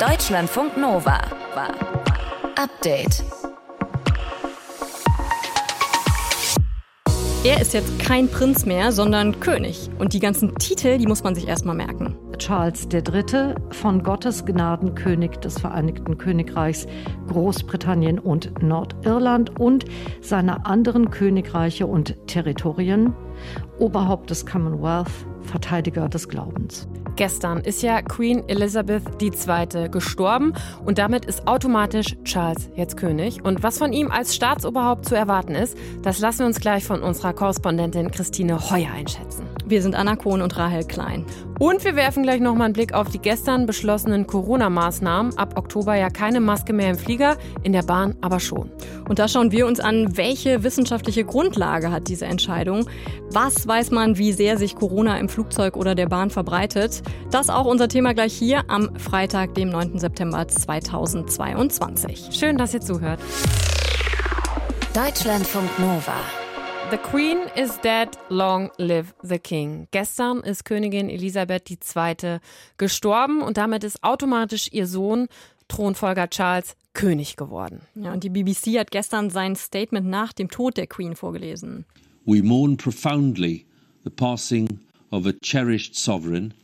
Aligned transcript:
Deutschlandfunk 0.00 0.76
Nova. 0.76 1.18
Update. 2.54 3.24
Er 7.42 7.60
ist 7.60 7.74
jetzt 7.74 7.98
kein 7.98 8.28
Prinz 8.28 8.64
mehr, 8.64 8.92
sondern 8.92 9.40
König. 9.40 9.90
Und 9.98 10.12
die 10.12 10.20
ganzen 10.20 10.54
Titel, 10.54 10.98
die 10.98 11.08
muss 11.08 11.24
man 11.24 11.34
sich 11.34 11.48
erstmal 11.48 11.74
merken. 11.74 12.16
Charles 12.38 12.86
III. 12.92 13.56
von 13.70 14.04
Gottes 14.04 14.44
Gnaden 14.44 14.94
König 14.94 15.40
des 15.40 15.58
Vereinigten 15.58 16.16
Königreichs 16.16 16.86
Großbritannien 17.26 18.20
und 18.20 18.62
Nordirland 18.62 19.58
und 19.58 19.84
seiner 20.20 20.64
anderen 20.64 21.10
Königreiche 21.10 21.88
und 21.88 22.14
Territorien, 22.28 23.14
Oberhaupt 23.80 24.30
des 24.30 24.46
Commonwealth, 24.46 25.10
Verteidiger 25.42 26.08
des 26.08 26.28
Glaubens. 26.28 26.88
Gestern 27.16 27.58
ist 27.58 27.82
ja 27.82 28.00
Queen 28.00 28.48
Elizabeth 28.48 29.02
II. 29.20 29.88
gestorben 29.88 30.52
und 30.84 30.98
damit 30.98 31.24
ist 31.24 31.48
automatisch 31.48 32.16
Charles 32.22 32.70
jetzt 32.76 32.96
König. 32.96 33.44
Und 33.44 33.64
was 33.64 33.78
von 33.78 33.92
ihm 33.92 34.12
als 34.12 34.36
Staatsoberhaupt 34.36 35.04
zu 35.04 35.16
erwarten 35.16 35.56
ist, 35.56 35.76
das 36.02 36.20
lassen 36.20 36.40
wir 36.40 36.46
uns 36.46 36.60
gleich 36.60 36.84
von 36.84 37.02
unserer 37.02 37.32
Korrespondentin 37.32 38.12
Christine 38.12 38.70
Heuer 38.70 38.92
einschätzen. 38.92 39.47
Wir 39.68 39.82
sind 39.82 39.94
Anna 39.94 40.16
Kohn 40.16 40.40
und 40.40 40.56
Rahel 40.56 40.84
Klein. 40.84 41.26
Und 41.58 41.84
wir 41.84 41.94
werfen 41.94 42.22
gleich 42.22 42.40
nochmal 42.40 42.66
einen 42.66 42.72
Blick 42.72 42.94
auf 42.94 43.10
die 43.10 43.18
gestern 43.18 43.66
beschlossenen 43.66 44.26
Corona-Maßnahmen. 44.26 45.36
Ab 45.36 45.58
Oktober 45.58 45.94
ja 45.94 46.08
keine 46.08 46.40
Maske 46.40 46.72
mehr 46.72 46.88
im 46.88 46.96
Flieger, 46.96 47.36
in 47.64 47.72
der 47.72 47.82
Bahn 47.82 48.14
aber 48.22 48.40
schon. 48.40 48.70
Und 49.08 49.18
da 49.18 49.28
schauen 49.28 49.52
wir 49.52 49.66
uns 49.66 49.78
an, 49.78 50.16
welche 50.16 50.62
wissenschaftliche 50.62 51.24
Grundlage 51.24 51.90
hat 51.90 52.08
diese 52.08 52.24
Entscheidung? 52.24 52.88
Was 53.30 53.68
weiß 53.68 53.90
man, 53.90 54.16
wie 54.16 54.32
sehr 54.32 54.56
sich 54.56 54.74
Corona 54.74 55.18
im 55.18 55.28
Flugzeug 55.28 55.76
oder 55.76 55.94
der 55.94 56.06
Bahn 56.06 56.30
verbreitet? 56.30 57.02
Das 57.30 57.50
auch 57.50 57.66
unser 57.66 57.88
Thema 57.88 58.14
gleich 58.14 58.32
hier 58.32 58.62
am 58.68 58.96
Freitag, 58.96 59.54
dem 59.54 59.68
9. 59.68 59.98
September 59.98 60.48
2022. 60.48 62.30
Schön, 62.32 62.56
dass 62.56 62.72
ihr 62.72 62.80
zuhört. 62.80 63.20
Deutschlandfunk 64.94 65.78
Nova. 65.78 66.14
The 66.90 66.96
Queen 66.96 67.38
is 67.54 67.78
dead, 67.82 68.16
long 68.30 68.70
live 68.78 69.12
the 69.22 69.38
King. 69.38 69.88
Gestern 69.90 70.40
ist 70.40 70.64
Königin 70.64 71.10
Elisabeth 71.10 71.70
II. 71.70 72.38
gestorben 72.78 73.42
und 73.42 73.58
damit 73.58 73.84
ist 73.84 74.02
automatisch 74.02 74.70
ihr 74.72 74.86
Sohn, 74.86 75.28
Thronfolger 75.68 76.30
Charles, 76.30 76.76
König 76.94 77.36
geworden. 77.36 77.82
Ja, 77.94 78.14
und 78.14 78.24
die 78.24 78.30
BBC 78.30 78.78
hat 78.78 78.90
gestern 78.90 79.28
sein 79.28 79.54
Statement 79.54 80.06
nach 80.06 80.32
dem 80.32 80.48
Tod 80.48 80.78
der 80.78 80.86
Queen 80.86 81.14
vorgelesen. 81.14 81.84
We 82.24 82.42
mourn 82.42 82.78
profoundly 82.78 83.66
the 84.04 84.10
passing 84.10 84.80
of 85.10 85.26
a 85.26 85.32
cherished 85.42 85.94
sovereign 85.94 86.54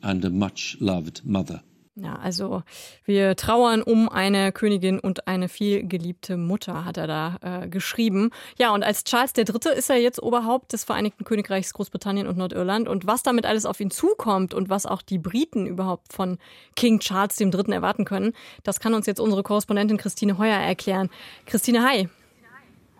and 0.00 0.24
a 0.24 0.30
much 0.30 0.78
loved 0.80 1.20
mother. 1.26 1.62
Ja, 1.94 2.14
also 2.14 2.62
wir 3.04 3.36
trauern 3.36 3.82
um 3.82 4.08
eine 4.08 4.50
Königin 4.50 4.98
und 4.98 5.28
eine 5.28 5.50
viel 5.50 5.86
geliebte 5.86 6.38
Mutter, 6.38 6.86
hat 6.86 6.96
er 6.96 7.06
da 7.06 7.36
äh, 7.42 7.68
geschrieben. 7.68 8.30
Ja, 8.56 8.72
und 8.72 8.82
als 8.82 9.04
Charles 9.04 9.32
III. 9.36 9.76
ist 9.76 9.90
er 9.90 9.96
jetzt 9.96 10.22
Oberhaupt 10.22 10.72
des 10.72 10.84
Vereinigten 10.84 11.24
Königreichs 11.24 11.74
Großbritannien 11.74 12.26
und 12.26 12.38
Nordirland. 12.38 12.88
Und 12.88 13.06
was 13.06 13.22
damit 13.22 13.44
alles 13.44 13.66
auf 13.66 13.78
ihn 13.78 13.90
zukommt 13.90 14.54
und 14.54 14.70
was 14.70 14.86
auch 14.86 15.02
die 15.02 15.18
Briten 15.18 15.66
überhaupt 15.66 16.14
von 16.14 16.38
King 16.76 16.98
Charles 16.98 17.38
III. 17.38 17.72
erwarten 17.72 18.06
können, 18.06 18.32
das 18.62 18.80
kann 18.80 18.94
uns 18.94 19.04
jetzt 19.04 19.20
unsere 19.20 19.42
Korrespondentin 19.42 19.98
Christine 19.98 20.38
Heuer 20.38 20.56
erklären. 20.56 21.10
Christine, 21.44 21.86
hi. 21.86 22.08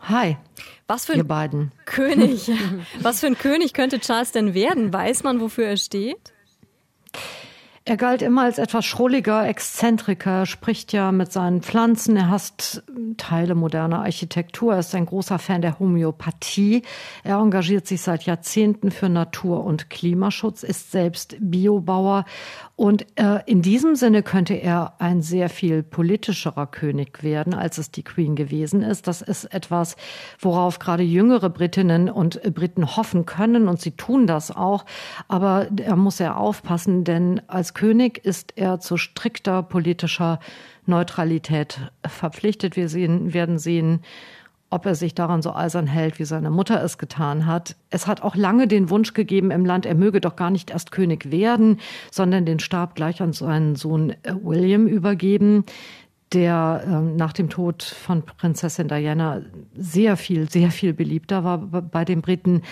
Hi. 0.03 0.37
Was 0.87 1.07
für 1.07 1.15
ein 1.15 1.27
beiden. 1.27 1.73
König, 1.87 2.51
was 3.01 3.21
für 3.21 3.27
ein 3.29 3.39
König 3.39 3.73
könnte 3.73 4.01
Charles 4.01 4.33
denn 4.33 4.53
werden? 4.53 4.93
Weiß 4.93 5.23
man, 5.23 5.41
wofür 5.41 5.65
er 5.65 5.77
steht? 5.79 6.35
Er 7.85 7.97
galt 7.97 8.23
immer 8.23 8.43
als 8.43 8.59
etwas 8.59 8.85
schrulliger 8.85 9.49
Exzentriker, 9.49 10.47
spricht 10.47 10.93
ja 10.93 11.11
mit 11.11 11.33
seinen 11.33 11.63
Pflanzen, 11.63 12.17
er 12.17 12.31
hasst 12.31 12.85
Teile 13.17 13.57
moderner 13.57 14.03
Architektur, 14.03 14.75
er 14.75 14.79
ist 14.79 14.95
ein 14.95 15.07
großer 15.07 15.41
Fan 15.41 15.63
der 15.63 15.81
Homöopathie. 15.81 16.83
Er 17.25 17.39
engagiert 17.39 17.89
sich 17.89 18.01
seit 18.01 18.23
Jahrzehnten 18.23 18.93
für 18.93 19.09
Natur- 19.09 19.65
und 19.65 19.91
Klimaschutz, 19.91 20.63
ist 20.63 20.93
selbst 20.93 21.37
Biobauer 21.41 22.25
und 22.83 23.07
äh, 23.15 23.39
in 23.47 23.63
diesem 23.63 23.95
Sinne 23.95 24.25
könnte 24.25 24.55
er 24.55 24.95
ein 24.99 25.23
sehr 25.23 25.49
viel 25.49 25.85
politischerer 25.85 26.67
König 26.67 27.23
werden, 27.23 27.55
als 27.55 27.79
es 27.79 27.93
die 27.93 28.03
Queen 28.03 28.35
gewesen 28.35 28.83
ist. 28.83 29.07
Das 29.07 29.23
ist 29.23 29.45
etwas, 29.55 29.95
worauf 30.41 30.81
gerade 30.81 31.05
jüngere 31.05 31.49
Britinnen 31.49 32.11
und 32.11 32.43
Briten 32.55 32.97
hoffen 32.97 33.25
können 33.25 33.69
und 33.69 33.81
sie 33.81 33.93
tun 33.93 34.27
das 34.27 34.51
auch. 34.51 34.85
Aber 35.29 35.69
er 35.77 35.95
muss 35.95 36.17
sehr 36.17 36.37
aufpassen, 36.37 37.05
denn 37.05 37.41
als 37.47 37.75
König 37.75 38.19
ist 38.25 38.55
er 38.57 38.81
zu 38.81 38.97
strikter 38.97 39.63
politischer 39.63 40.41
Neutralität 40.85 41.79
verpflichtet. 42.05 42.75
Wir 42.75 42.89
sehen, 42.89 43.33
werden 43.33 43.61
sehen, 43.61 44.01
ob 44.73 44.87
er 44.87 44.95
sich 44.95 45.15
daran 45.15 45.43
so 45.43 45.55
eisern 45.55 45.87
hält, 45.87 46.19
wie 46.19 46.25
seine 46.25 46.51
Mutter 46.51 46.83
es 46.83 46.97
getan 46.97 47.47
hat. 47.47 47.77
Es 47.91 48.07
hat 48.07 48.23
auch 48.23 48.35
lange 48.35 48.67
den 48.67 48.89
Wunsch 48.89 49.13
gegeben 49.13 49.51
im 49.51 49.67
Land, 49.67 49.85
er 49.85 49.95
möge 49.95 50.21
doch 50.21 50.35
gar 50.35 50.51
nicht 50.51 50.71
erst 50.71 50.93
König 50.93 51.31
werden, 51.31 51.79
sondern 52.11 52.47
den 52.47 52.59
Stab 52.59 52.95
gleich 52.95 53.21
an 53.21 53.33
seinen 53.33 53.77
Sohn 53.77 54.11
äh, 54.23 54.35
William 54.43 54.87
übergeben 54.87 55.65
der 56.33 56.83
äh, 56.87 57.17
nach 57.17 57.33
dem 57.33 57.51
Tod 57.51 57.83
von 57.83 58.23
Prinzessin 58.23 58.89
Diana 58.89 59.43
sehr 59.75 60.17
viel, 60.17 60.51
sehr 60.51 60.71
viel 60.71 60.95
beliebter 60.95 61.45
war 61.45 61.59
bei 61.59 62.05
den 62.05 62.23
Briten. 62.23 62.63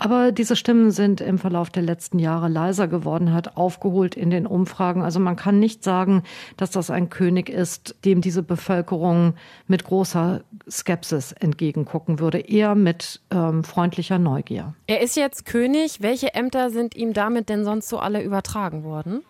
Aber 0.00 0.32
diese 0.32 0.56
Stimmen 0.56 0.92
sind 0.92 1.20
im 1.20 1.38
Verlauf 1.38 1.68
der 1.68 1.82
letzten 1.82 2.18
Jahre 2.18 2.48
leiser 2.48 2.88
geworden, 2.88 3.34
hat 3.34 3.58
aufgeholt 3.58 4.16
in 4.16 4.30
den 4.30 4.46
Umfragen. 4.46 5.02
Also 5.02 5.20
man 5.20 5.36
kann 5.36 5.58
nicht 5.58 5.84
sagen, 5.84 6.22
dass 6.56 6.70
das 6.70 6.90
ein 6.90 7.10
König 7.10 7.50
ist, 7.50 7.94
dem 8.06 8.22
diese 8.22 8.42
Bevölkerung 8.42 9.34
mit 9.66 9.84
großer 9.84 10.40
Skepsis 10.70 11.32
entgegengucken 11.32 12.18
würde, 12.18 12.38
eher 12.38 12.74
mit 12.74 13.20
ähm, 13.30 13.62
freundlicher 13.62 14.18
Neugier. 14.18 14.72
Er 14.86 15.02
ist 15.02 15.16
jetzt 15.16 15.44
König. 15.44 16.00
Welche 16.00 16.32
Ämter 16.32 16.70
sind 16.70 16.96
ihm 16.96 17.12
damit 17.12 17.50
denn 17.50 17.66
sonst 17.66 17.90
so 17.90 17.98
alle 17.98 18.22
übertragen 18.22 18.84
worden? 18.84 19.22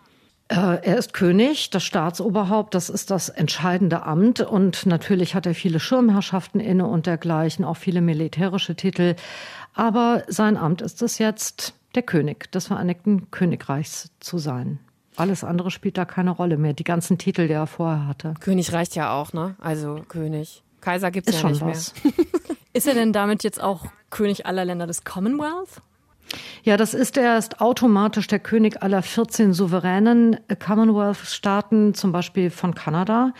Äh, 0.51 0.79
er 0.83 0.97
ist 0.97 1.13
König, 1.13 1.69
das 1.69 1.85
Staatsoberhaupt, 1.85 2.75
das 2.75 2.89
ist 2.89 3.09
das 3.09 3.29
entscheidende 3.29 4.03
Amt 4.03 4.41
und 4.41 4.85
natürlich 4.85 5.33
hat 5.33 5.45
er 5.45 5.55
viele 5.55 5.79
Schirmherrschaften 5.79 6.59
inne 6.59 6.87
und 6.87 7.05
dergleichen, 7.05 7.63
auch 7.63 7.77
viele 7.77 8.01
militärische 8.01 8.75
Titel. 8.75 9.15
Aber 9.73 10.23
sein 10.27 10.57
Amt 10.57 10.81
ist 10.81 11.01
es 11.01 11.17
jetzt, 11.17 11.73
der 11.95 12.03
König 12.03 12.51
des 12.51 12.67
Vereinigten 12.67 13.31
Königreichs 13.31 14.11
zu 14.19 14.37
sein. 14.37 14.79
Alles 15.17 15.43
andere 15.43 15.71
spielt 15.71 15.97
da 15.97 16.05
keine 16.05 16.31
Rolle 16.31 16.57
mehr. 16.57 16.73
Die 16.73 16.83
ganzen 16.83 17.17
Titel, 17.17 17.47
die 17.47 17.53
er 17.53 17.67
vorher 17.67 18.07
hatte. 18.07 18.33
König 18.39 18.71
reicht 18.71 18.95
ja 18.95 19.13
auch, 19.13 19.33
ne? 19.33 19.55
Also 19.59 20.03
König. 20.07 20.63
Kaiser 20.79 21.11
gibt 21.11 21.27
es 21.27 21.35
ja 21.35 21.41
schon 21.41 21.51
nicht 21.51 21.61
was. 21.61 21.93
mehr. 22.03 22.13
ist 22.73 22.87
er 22.87 22.93
denn 22.93 23.13
damit 23.13 23.43
jetzt 23.43 23.61
auch 23.61 23.85
König 24.09 24.45
aller 24.45 24.65
Länder 24.65 24.87
des 24.87 25.03
Commonwealth? 25.03 25.81
Ja, 26.63 26.77
das 26.77 26.93
ist 26.93 27.17
er, 27.17 27.37
ist 27.37 27.59
automatisch 27.59 28.27
der 28.27 28.39
König 28.39 28.83
aller 28.83 29.01
14 29.01 29.51
souveränen 29.51 30.37
Commonwealth-Staaten, 30.63 31.95
zum 31.95 32.11
Beispiel 32.11 32.51
von 32.51 32.75
Kanada. 32.75 33.33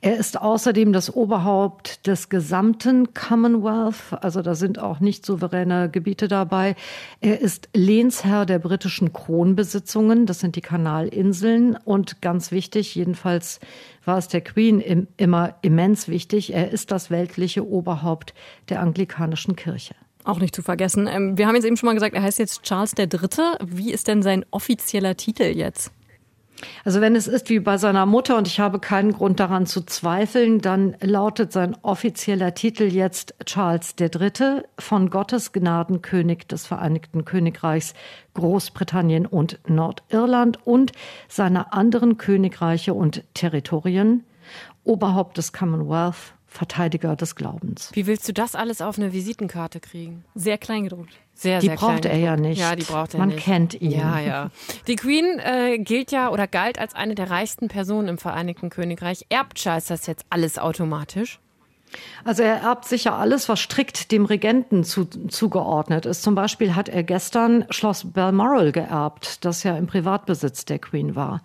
Er 0.00 0.16
ist 0.16 0.40
außerdem 0.40 0.92
das 0.92 1.14
Oberhaupt 1.14 2.06
des 2.06 2.28
gesamten 2.28 3.14
Commonwealth, 3.14 4.18
also 4.20 4.42
da 4.42 4.56
sind 4.56 4.80
auch 4.80 4.98
nicht 4.98 5.24
souveräne 5.24 5.88
Gebiete 5.88 6.26
dabei. 6.26 6.74
Er 7.20 7.40
ist 7.40 7.68
Lehnsherr 7.74 8.44
der 8.44 8.58
britischen 8.58 9.12
Kronbesitzungen, 9.12 10.26
das 10.26 10.40
sind 10.40 10.56
die 10.56 10.60
Kanalinseln 10.60 11.76
und 11.84 12.20
ganz 12.22 12.50
wichtig, 12.50 12.94
jedenfalls 12.96 13.60
war 14.04 14.18
es 14.18 14.28
der 14.28 14.40
Queen 14.40 15.06
immer 15.16 15.54
immens 15.62 16.08
wichtig, 16.08 16.52
er 16.52 16.70
ist 16.72 16.90
das 16.90 17.10
weltliche 17.10 17.66
Oberhaupt 17.66 18.34
der 18.68 18.80
anglikanischen 18.80 19.54
Kirche. 19.54 19.94
Auch 20.24 20.38
nicht 20.38 20.54
zu 20.54 20.62
vergessen. 20.62 21.06
Ähm, 21.06 21.36
wir 21.36 21.46
haben 21.46 21.54
jetzt 21.54 21.66
eben 21.66 21.76
schon 21.76 21.86
mal 21.86 21.94
gesagt, 21.94 22.14
er 22.14 22.22
heißt 22.22 22.38
jetzt 22.38 22.62
Charles 22.62 22.94
III. 22.98 23.58
Wie 23.64 23.92
ist 23.92 24.08
denn 24.08 24.22
sein 24.22 24.44
offizieller 24.50 25.16
Titel 25.16 25.44
jetzt? 25.44 25.92
Also 26.84 27.00
wenn 27.00 27.16
es 27.16 27.26
ist 27.26 27.50
wie 27.50 27.58
bei 27.58 27.78
seiner 27.78 28.06
Mutter 28.06 28.36
und 28.38 28.46
ich 28.46 28.60
habe 28.60 28.78
keinen 28.78 29.12
Grund 29.12 29.40
daran 29.40 29.66
zu 29.66 29.82
zweifeln, 29.82 30.60
dann 30.60 30.96
lautet 31.00 31.52
sein 31.52 31.76
offizieller 31.82 32.54
Titel 32.54 32.84
jetzt 32.84 33.34
Charles 33.44 33.94
III. 33.98 34.62
von 34.78 35.10
Gottes 35.10 35.52
Gnaden 35.52 36.00
König 36.00 36.48
des 36.48 36.66
Vereinigten 36.66 37.24
Königreichs 37.24 37.94
Großbritannien 38.34 39.26
und 39.26 39.58
Nordirland 39.68 40.58
und 40.66 40.92
seiner 41.28 41.74
anderen 41.74 42.18
Königreiche 42.18 42.94
und 42.94 43.24
Territorien, 43.34 44.24
Oberhaupt 44.84 45.38
des 45.38 45.52
Commonwealth 45.52 46.34
Verteidiger 46.54 47.16
des 47.16 47.34
Glaubens. 47.34 47.90
Wie 47.94 48.06
willst 48.06 48.28
du 48.28 48.32
das 48.32 48.54
alles 48.54 48.80
auf 48.80 48.96
eine 48.96 49.12
Visitenkarte 49.12 49.80
kriegen? 49.80 50.24
Sehr 50.36 50.56
klein 50.56 50.84
gedruckt. 50.84 51.12
Sehr, 51.34 51.58
die 51.58 51.66
sehr 51.66 51.76
braucht 51.76 52.04
er 52.04 52.16
ja 52.16 52.36
nicht. 52.36 52.60
Ja, 52.60 52.76
die 52.76 52.84
braucht 52.84 53.14
er 53.14 53.18
Man 53.18 53.30
nicht. 53.30 53.40
kennt 53.44 53.74
ihn. 53.74 53.90
Ja, 53.90 54.20
ja. 54.20 54.50
Die 54.86 54.94
Queen 54.94 55.40
äh, 55.40 55.78
gilt 55.78 56.12
ja 56.12 56.30
oder 56.30 56.46
galt 56.46 56.78
als 56.78 56.94
eine 56.94 57.16
der 57.16 57.28
reichsten 57.28 57.66
Personen 57.66 58.06
im 58.06 58.18
Vereinigten 58.18 58.70
Königreich. 58.70 59.26
Erbt 59.30 59.58
Charles 59.58 59.86
das 59.86 60.06
jetzt 60.06 60.24
alles 60.30 60.58
automatisch? 60.60 61.40
Also 62.24 62.42
er 62.42 62.56
erbt 62.56 62.86
sicher 62.86 63.16
alles, 63.18 63.48
was 63.48 63.60
strikt 63.60 64.10
dem 64.10 64.24
Regenten 64.24 64.84
zu, 64.84 65.04
zugeordnet 65.04 66.06
ist. 66.06 66.22
Zum 66.22 66.34
Beispiel 66.34 66.74
hat 66.74 66.88
er 66.88 67.02
gestern 67.02 67.66
Schloss 67.70 68.12
Balmoral 68.12 68.72
geerbt, 68.72 69.44
das 69.44 69.62
ja 69.62 69.76
im 69.76 69.86
Privatbesitz 69.86 70.64
der 70.64 70.78
Queen 70.78 71.14
war. 71.14 71.42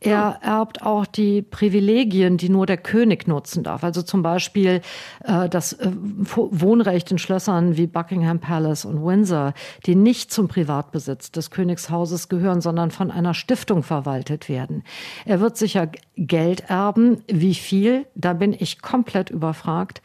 Er 0.00 0.38
erbt 0.42 0.82
auch 0.82 1.06
die 1.06 1.42
Privilegien, 1.42 2.36
die 2.36 2.48
nur 2.48 2.66
der 2.66 2.76
König 2.76 3.26
nutzen 3.26 3.64
darf. 3.64 3.82
Also 3.82 4.02
zum 4.02 4.22
Beispiel 4.22 4.80
äh, 5.24 5.48
das 5.48 5.72
äh, 5.72 5.90
Wohnrecht 5.92 7.10
in 7.10 7.18
Schlössern 7.18 7.76
wie 7.76 7.88
Buckingham 7.88 8.38
Palace 8.38 8.84
und 8.84 9.04
Windsor, 9.04 9.54
die 9.86 9.96
nicht 9.96 10.32
zum 10.32 10.46
Privatbesitz 10.46 11.32
des 11.32 11.50
Königshauses 11.50 12.28
gehören, 12.28 12.60
sondern 12.60 12.92
von 12.92 13.10
einer 13.10 13.34
Stiftung 13.34 13.82
verwaltet 13.82 14.48
werden. 14.48 14.84
Er 15.24 15.40
wird 15.40 15.56
sicher 15.56 15.88
Geld 16.16 16.70
erben. 16.70 17.24
Wie 17.26 17.54
viel? 17.54 18.06
Da 18.14 18.34
bin 18.34 18.54
ich 18.56 18.80
komplett 18.80 19.30
überfragt. 19.30 20.00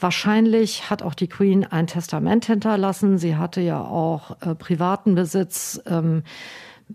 Wahrscheinlich 0.00 0.90
hat 0.90 1.02
auch 1.02 1.14
die 1.14 1.28
Queen 1.28 1.64
ein 1.64 1.86
Testament 1.86 2.46
hinterlassen. 2.46 3.18
Sie 3.18 3.36
hatte 3.36 3.60
ja 3.60 3.80
auch 3.80 4.40
äh, 4.40 4.54
privaten 4.54 5.14
Besitz. 5.14 5.80
Ähm, 5.86 6.24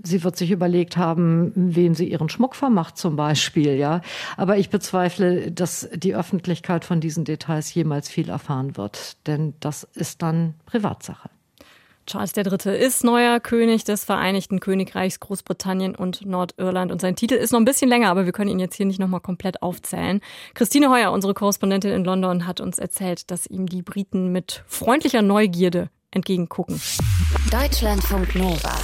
Sie 0.04 0.24
wird 0.24 0.36
sich 0.36 0.52
überlegt 0.52 0.98
haben, 0.98 1.52
wem 1.56 1.96
sie 1.96 2.10
ihren 2.10 2.30
Schmuck 2.30 2.56
vermacht 2.56 2.98
zum 2.98 3.16
Beispiel, 3.16 3.76
ja. 3.76 4.02
Aber 4.38 4.58
ich 4.58 4.70
bezweifle, 4.70 5.52
dass 5.52 5.90
die 5.94 6.16
Öffentlichkeit 6.16 6.86
von 6.86 7.02
diesen 7.02 7.26
Details 7.26 7.74
jemals 7.74 8.10
viel 8.10 8.30
erfahren 8.30 8.78
wird, 8.78 9.18
denn 9.28 9.54
das 9.60 9.84
ist 9.84 10.22
dann 10.22 10.56
Privatsache. 10.66 11.30
Charles 12.08 12.38
III. 12.38 12.78
ist 12.78 13.04
neuer 13.04 13.40
König 13.40 13.84
des 13.84 14.06
Vereinigten 14.06 14.60
Königreichs 14.60 15.20
Großbritannien 15.20 15.96
und 15.96 16.24
Nordirland 16.24 16.92
und 16.92 17.02
sein 17.02 17.16
Titel 17.16 17.34
ist 17.34 17.52
noch 17.52 17.60
ein 17.60 17.66
bisschen 17.66 17.90
länger, 17.90 18.10
aber 18.10 18.26
wir 18.26 18.32
können 18.32 18.52
ihn 18.52 18.60
jetzt 18.60 18.76
hier 18.76 18.86
nicht 18.86 19.00
nochmal 19.00 19.22
komplett 19.22 19.64
aufzählen. 19.64 20.22
Christine 20.54 20.92
Heuer, 20.92 21.12
unsere 21.12 21.34
Korrespondentin 21.34 21.92
in 21.92 22.06
London, 22.06 22.46
hat 22.46 22.62
uns 22.62 22.78
erzählt, 22.78 23.32
dass 23.32 23.48
ihm 23.48 23.66
die 23.66 23.82
Briten 23.82 24.32
mit 24.32 24.64
freundlicher 24.68 25.24
Neugierde 25.24 25.90
entgegengucken. 26.12 26.80
Deutschlandfunk 27.52 28.36
Nova. 28.36 28.76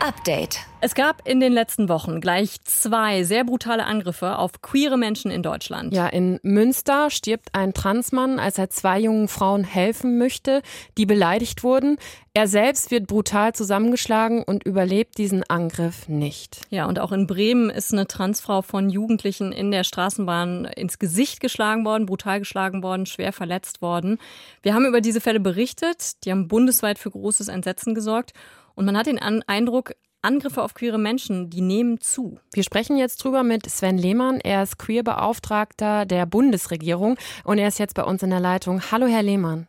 Update. 0.00 0.60
Es 0.80 0.94
gab 0.94 1.26
in 1.26 1.40
den 1.40 1.52
letzten 1.52 1.88
Wochen 1.88 2.20
gleich 2.20 2.62
zwei 2.62 3.24
sehr 3.24 3.42
brutale 3.42 3.84
Angriffe 3.84 4.38
auf 4.38 4.62
queere 4.62 4.96
Menschen 4.96 5.30
in 5.30 5.42
Deutschland. 5.42 5.92
Ja, 5.92 6.06
in 6.06 6.38
Münster 6.42 7.10
stirbt 7.10 7.48
ein 7.52 7.74
Transmann, 7.74 8.38
als 8.38 8.58
er 8.58 8.70
zwei 8.70 9.00
jungen 9.00 9.26
Frauen 9.26 9.64
helfen 9.64 10.16
möchte, 10.16 10.62
die 10.96 11.04
beleidigt 11.04 11.64
wurden. 11.64 11.96
Er 12.32 12.46
selbst 12.46 12.92
wird 12.92 13.08
brutal 13.08 13.54
zusammengeschlagen 13.54 14.44
und 14.44 14.62
überlebt 14.62 15.18
diesen 15.18 15.42
Angriff 15.50 16.08
nicht. 16.08 16.60
Ja, 16.70 16.86
und 16.86 17.00
auch 17.00 17.10
in 17.10 17.26
Bremen 17.26 17.68
ist 17.68 17.92
eine 17.92 18.06
Transfrau 18.06 18.62
von 18.62 18.90
Jugendlichen 18.90 19.50
in 19.50 19.72
der 19.72 19.82
Straßenbahn 19.82 20.66
ins 20.66 21.00
Gesicht 21.00 21.40
geschlagen 21.40 21.84
worden, 21.84 22.06
brutal 22.06 22.38
geschlagen 22.38 22.84
worden, 22.84 23.06
schwer 23.06 23.32
verletzt 23.32 23.82
worden. 23.82 24.18
Wir 24.62 24.74
haben 24.74 24.86
über 24.86 25.00
diese 25.00 25.20
Fälle 25.20 25.40
berichtet. 25.40 26.24
Die 26.24 26.30
haben 26.30 26.46
bundesweit 26.46 27.00
für 27.00 27.10
großes 27.10 27.48
Entsetzen 27.48 27.96
gesorgt. 27.96 28.32
Und 28.78 28.84
man 28.84 28.96
hat 28.96 29.08
den 29.08 29.18
Eindruck, 29.18 29.96
Angriffe 30.22 30.62
auf 30.62 30.74
queere 30.74 30.98
Menschen, 30.98 31.50
die 31.50 31.62
nehmen 31.62 32.00
zu. 32.00 32.38
Wir 32.52 32.62
sprechen 32.62 32.96
jetzt 32.96 33.16
drüber 33.24 33.42
mit 33.42 33.68
Sven 33.68 33.98
Lehmann. 33.98 34.38
Er 34.38 34.62
ist 34.62 34.78
Queerbeauftragter 34.78 36.06
der 36.06 36.26
Bundesregierung 36.26 37.16
und 37.42 37.58
er 37.58 37.66
ist 37.66 37.80
jetzt 37.80 37.96
bei 37.96 38.04
uns 38.04 38.22
in 38.22 38.30
der 38.30 38.38
Leitung. 38.38 38.80
Hallo, 38.92 39.08
Herr 39.08 39.24
Lehmann. 39.24 39.66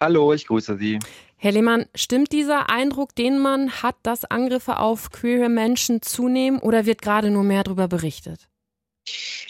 Hallo, 0.00 0.32
ich 0.32 0.46
grüße 0.46 0.78
Sie. 0.78 0.98
Herr 1.36 1.52
Lehmann, 1.52 1.84
stimmt 1.94 2.32
dieser 2.32 2.70
Eindruck, 2.70 3.14
den 3.14 3.38
man 3.38 3.70
hat, 3.82 3.96
dass 4.02 4.24
Angriffe 4.24 4.78
auf 4.78 5.10
queere 5.10 5.50
Menschen 5.50 6.00
zunehmen 6.00 6.58
oder 6.58 6.86
wird 6.86 7.02
gerade 7.02 7.30
nur 7.30 7.44
mehr 7.44 7.64
darüber 7.64 7.86
berichtet? 7.86 8.48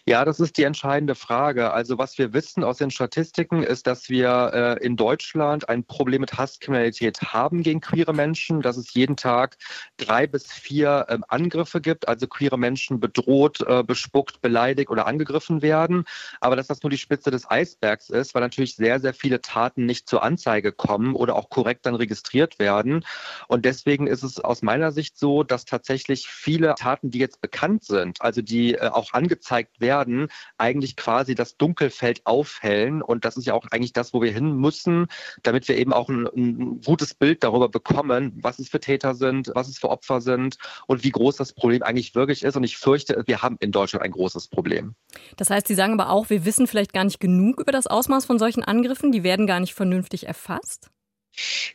Ja, 0.09 0.25
das 0.25 0.41
ist 0.41 0.57
die 0.57 0.63
entscheidende 0.63 1.15
Frage. 1.15 1.71
Also 1.73 1.99
was 1.99 2.17
wir 2.17 2.33
wissen 2.33 2.65
aus 2.65 2.79
den 2.79 2.91
Statistiken 2.91 3.63
ist, 3.63 3.87
dass 3.87 4.09
wir 4.09 4.79
äh, 4.81 4.83
in 4.83 4.97
Deutschland 4.97 5.69
ein 5.69 5.85
Problem 5.85 6.23
mit 6.23 6.39
Hasskriminalität 6.39 7.21
haben 7.21 7.63
gegen 7.63 7.83
queere 7.83 8.15
Menschen, 8.15 8.63
dass 8.63 8.79
es 8.79 8.95
jeden 8.95 9.17
Tag 9.17 9.59
drei 9.99 10.27
bis 10.27 10.51
vier 10.51 11.05
äh, 11.09 11.19
Angriffe 11.29 11.83
gibt, 11.83 12.09
also 12.09 12.27
queere 12.27 12.59
Menschen 12.59 13.01
bedroht, 13.01 13.61
äh, 13.61 13.83
bespuckt, 13.83 14.41
beleidigt 14.41 14.89
oder 14.89 15.07
angegriffen 15.07 15.61
werden. 15.61 16.07
Aber 16.41 16.57
dass 16.57 16.69
das 16.69 16.83
nur 16.83 16.89
die 16.89 16.97
Spitze 16.97 17.31
des 17.31 17.51
Eisbergs 17.51 18.09
ist, 18.09 18.35
weil 18.35 18.41
natürlich 18.41 18.77
sehr, 18.77 19.01
sehr 19.01 19.13
viele 19.13 19.43
Taten 19.43 19.85
nicht 19.85 20.09
zur 20.09 20.23
Anzeige 20.23 20.73
kommen 20.73 21.15
oder 21.15 21.37
auch 21.37 21.51
korrekt 21.51 21.85
dann 21.85 21.95
registriert 21.95 22.59
werden. 22.59 23.05
Und 23.47 23.67
deswegen 23.67 24.07
ist 24.07 24.23
es 24.23 24.41
aus 24.41 24.63
meiner 24.63 24.91
Sicht 24.91 25.19
so, 25.19 25.43
dass 25.43 25.67
tatsächlich 25.67 26.29
viele 26.29 26.75
Taten, 26.77 27.11
die 27.11 27.19
jetzt 27.19 27.43
bekannt 27.43 27.85
sind, 27.85 28.23
also 28.23 28.41
die 28.41 28.73
äh, 28.75 28.89
auch 28.89 29.13
angezeigt 29.13 29.48
angezeigt 29.49 29.81
werden, 29.81 30.29
eigentlich 30.57 30.97
quasi 30.97 31.35
das 31.35 31.57
Dunkelfeld 31.57 32.27
aufhellen. 32.27 33.03
Und 33.03 33.25
das 33.25 33.37
ist 33.37 33.47
ja 33.47 33.55
auch 33.55 33.67
eigentlich 33.71 33.93
das, 33.93 34.13
wo 34.13 34.23
wir 34.23 34.33
hin 34.33 34.57
müssen, 34.57 35.07
damit 35.43 35.69
wir 35.69 35.77
eben 35.77 35.93
auch 35.93 36.09
ein, 36.09 36.27
ein 36.27 36.81
gutes 36.85 37.15
Bild 37.15 37.43
darüber 37.43 37.69
bekommen, 37.69 38.39
was 38.43 38.59
es 38.59 38.69
für 38.69 38.81
Täter 38.81 39.15
sind, 39.15 39.51
was 39.55 39.69
es 39.69 39.79
für 39.79 39.91
Opfer 39.91 40.21
sind 40.21 40.57
und 40.87 41.05
wie 41.05 41.11
groß 41.11 41.37
das 41.37 41.53
Problem 41.53 41.83
eigentlich 41.83 42.15
wirklich 42.15 42.43
ist. 42.43 42.57
Und 42.57 42.65
ich 42.65 42.77
fürchte, 42.77 43.23
wir 43.27 43.43
haben 43.43 43.57
in 43.61 43.73
Deutschland 43.73 44.05
ein 44.05 44.13
großes 44.13 44.49
Problem. 44.49 44.95
Das 45.37 45.51
heißt, 45.51 45.67
Sie 45.67 45.75
sagen 45.75 45.99
aber 45.99 46.11
auch, 46.11 46.31
wir 46.31 46.45
wissen 46.45 46.67
vielleicht 46.67 46.93
gar 46.93 47.05
nicht 47.05 47.21
genug 47.21 47.61
über 47.61 47.73
das 47.73 47.87
Ausmaß 47.87 48.27
von 48.27 48.39
solchen 48.39 48.63
Angriffen. 48.63 49.13
Die 49.13 49.23
werden 49.23 49.47
gar 49.47 49.61
nicht 49.61 49.75
vernünftig 49.75 50.27
erfasst? 50.27 50.91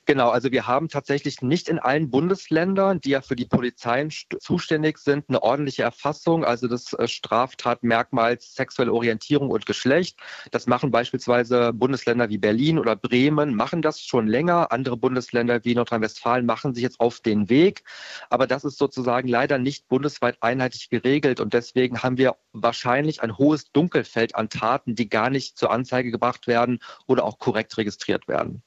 Genau, 0.05 0.29
also 0.29 0.51
wir 0.51 0.67
haben 0.67 0.89
tatsächlich 0.89 1.41
nicht 1.41 1.69
in 1.69 1.79
allen 1.79 2.09
Bundesländern, 2.09 2.99
die 2.99 3.11
ja 3.11 3.21
für 3.21 3.35
die 3.35 3.45
Polizeien 3.45 4.09
zuständig 4.39 4.97
sind, 4.97 5.29
eine 5.29 5.41
ordentliche 5.41 5.83
Erfassung, 5.83 6.43
also 6.43 6.67
des 6.67 6.93
äh, 6.93 7.07
Straftatmerkmals 7.07 8.53
sexuelle 8.55 8.93
Orientierung 8.93 9.49
und 9.49 9.65
Geschlecht. 9.65 10.19
Das 10.51 10.67
machen 10.67 10.91
beispielsweise 10.91 11.73
Bundesländer 11.73 12.29
wie 12.29 12.37
Berlin 12.37 12.79
oder 12.79 12.95
Bremen, 12.95 13.55
machen 13.55 13.81
das 13.81 14.01
schon 14.01 14.27
länger. 14.27 14.71
Andere 14.71 14.97
Bundesländer 14.97 15.63
wie 15.63 15.75
Nordrhein-Westfalen 15.75 16.45
machen 16.45 16.73
sich 16.73 16.83
jetzt 16.83 16.99
auf 16.99 17.19
den 17.19 17.49
Weg. 17.49 17.83
Aber 18.29 18.47
das 18.47 18.63
ist 18.65 18.77
sozusagen 18.77 19.27
leider 19.27 19.57
nicht 19.57 19.87
bundesweit 19.87 20.37
einheitlich 20.41 20.89
geregelt 20.89 21.39
und 21.39 21.53
deswegen 21.53 22.03
haben 22.03 22.17
wir 22.17 22.35
wahrscheinlich 22.51 23.21
ein 23.21 23.37
hohes 23.37 23.71
Dunkelfeld 23.71 24.35
an 24.35 24.49
Taten, 24.49 24.95
die 24.95 25.09
gar 25.09 25.29
nicht 25.29 25.57
zur 25.57 25.71
Anzeige 25.71 26.11
gebracht 26.11 26.47
werden 26.47 26.79
oder 27.07 27.23
auch 27.23 27.39
korrekt 27.39 27.77
registriert 27.77 28.27
werden. 28.27 28.63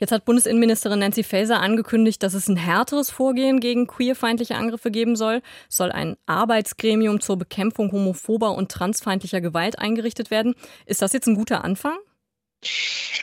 Jetzt 0.00 0.12
hat 0.12 0.24
Bundesinnenministerin 0.24 1.00
Nancy 1.00 1.22
Faeser 1.22 1.60
angekündigt, 1.60 2.22
dass 2.22 2.32
es 2.32 2.48
ein 2.48 2.56
härteres 2.56 3.10
Vorgehen 3.10 3.60
gegen 3.60 3.86
queerfeindliche 3.86 4.56
Angriffe 4.56 4.90
geben 4.90 5.14
soll. 5.14 5.42
Es 5.68 5.76
soll 5.76 5.92
ein 5.92 6.16
Arbeitsgremium 6.24 7.20
zur 7.20 7.36
Bekämpfung 7.36 7.92
homophober 7.92 8.54
und 8.54 8.72
transfeindlicher 8.72 9.42
Gewalt 9.42 9.78
eingerichtet 9.78 10.30
werden. 10.30 10.54
Ist 10.86 11.02
das 11.02 11.12
jetzt 11.12 11.26
ein 11.26 11.34
guter 11.34 11.64
Anfang? 11.64 11.98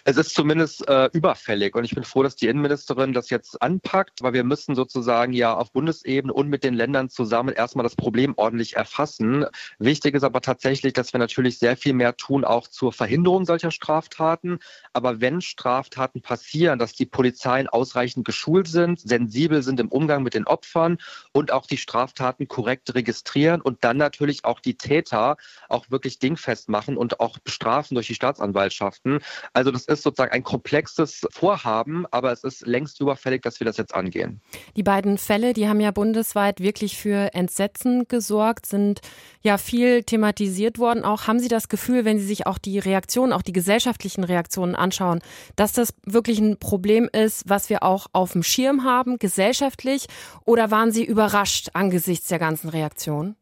Es 0.04 0.18
ist 0.18 0.34
zumindest 0.34 0.88
äh, 0.88 1.10
überfällig 1.14 1.76
und 1.76 1.84
ich 1.84 1.94
bin 1.94 2.04
froh, 2.04 2.24
dass 2.24 2.36
die 2.36 2.48
Innenministerin 2.48 3.14
das 3.14 3.30
jetzt 3.30 3.62
anpackt, 3.62 4.24
weil 4.24 4.34
wir 4.34 4.44
müssen 4.44 4.74
sozusagen 4.74 5.34
ja 5.34 5.54
auf 5.54 5.72
Bundesebene 5.72 6.34
und 6.34 6.50
mit 6.50 6.64
den 6.64 6.74
Ländern 6.74 7.10
zusammen 7.10 7.54
erstmal 7.54 7.84
das 7.84 7.96
Problem 7.96 8.34
ordentlich 8.38 8.76
erfassen. 8.76 9.46
Wichtig 9.80 10.16
ist 10.16 10.24
aber 10.24 10.42
tatsächlich, 10.42 10.94
dass 10.94 11.14
wir 11.14 11.20
natürlich 11.20 11.60
sehr 11.60 11.78
viel 11.78 11.94
mehr 11.94 12.16
tun, 12.16 12.46
auch 12.46 12.68
zur 12.68 12.94
Verhinderung 12.94 13.46
solcher 13.46 13.70
Straftaten. 13.70 14.60
Aber 14.94 15.22
wenn 15.22 15.42
Straftaten 15.42 16.22
passieren, 16.22 16.80
dass 16.80 16.94
die 16.94 17.06
Polizeien 17.06 17.68
ausreichend 17.68 18.26
geschult 18.26 18.68
sind, 18.68 19.00
sensibel 19.00 19.62
sind 19.62 19.80
im 19.80 19.90
Umgang 19.90 20.24
mit 20.24 20.34
den 20.34 20.48
Opfern 20.48 20.98
und 21.32 21.52
auch 21.52 21.68
die 21.68 21.78
Straftaten 21.78 22.48
korrekt 22.48 22.96
registrieren 22.96 23.62
und 23.62 23.84
dann 23.84 23.98
natürlich 23.98 24.46
auch 24.46 24.62
die 24.62 24.78
Täter 24.78 25.38
auch 25.70 25.92
wirklich 25.92 26.18
dingfest 26.18 26.70
machen 26.70 26.98
und 26.98 27.20
auch 27.20 27.38
bestrafen 27.40 27.96
durch 27.96 28.08
die 28.08 28.16
Staatsanwaltschaften. 28.16 29.20
Also 29.54 29.72
das 29.72 29.86
ist 29.86 30.04
sozusagen 30.04 30.32
ein 30.32 30.44
komplexes 30.44 31.26
Vorhaben, 31.32 32.06
aber 32.12 32.32
es 32.32 32.44
ist 32.44 32.66
längst 32.66 33.00
überfällig, 33.02 33.42
dass 33.42 33.60
wir 33.60 33.66
das 33.66 33.78
jetzt 33.78 33.94
angehen. 33.94 34.42
Die 34.76 34.84
beiden 34.84 35.18
Fälle, 35.18 35.54
die 35.54 35.68
haben 35.68 35.80
ja 35.80 35.92
bundesweit 35.92 36.60
wirklich 36.60 36.98
für 36.98 37.34
Entsetzen 37.34 38.08
gesorgt, 38.08 38.66
sind 38.66 39.02
ja 39.42 39.58
viel 39.58 40.04
thematisiert 40.04 40.80
worden. 40.80 41.04
Auch 41.04 41.28
haben 41.28 41.40
Sie 41.40 41.48
das 41.48 41.70
Gefühl, 41.70 42.06
wenn 42.06 42.20
Sie 42.20 42.26
sich 42.26 42.48
auch 42.48 42.58
die 42.58 42.80
Reaktionen, 42.80 43.34
auch 43.34 43.42
die 43.42 43.54
gesellschaftlichen 43.54 44.24
Reaktionen 44.24 44.76
anschauen, 44.76 45.22
dass 45.56 45.72
das 45.72 45.94
wirklich 46.06 46.40
ein 46.40 46.58
Problem 46.58 47.10
ist, 47.12 47.44
was 47.48 47.70
wir 47.70 47.84
auch 47.84 48.08
auf 48.14 48.34
dem 48.34 48.44
Schirm 48.44 48.84
haben, 48.84 49.18
gesellschaftlich? 49.20 50.08
Oder 50.46 50.72
waren 50.72 50.92
Sie 50.92 51.06
überrascht 51.06 51.70
angesichts 51.74 52.28
der 52.28 52.40
ganzen 52.40 52.70
Reaktionen? 52.70 53.36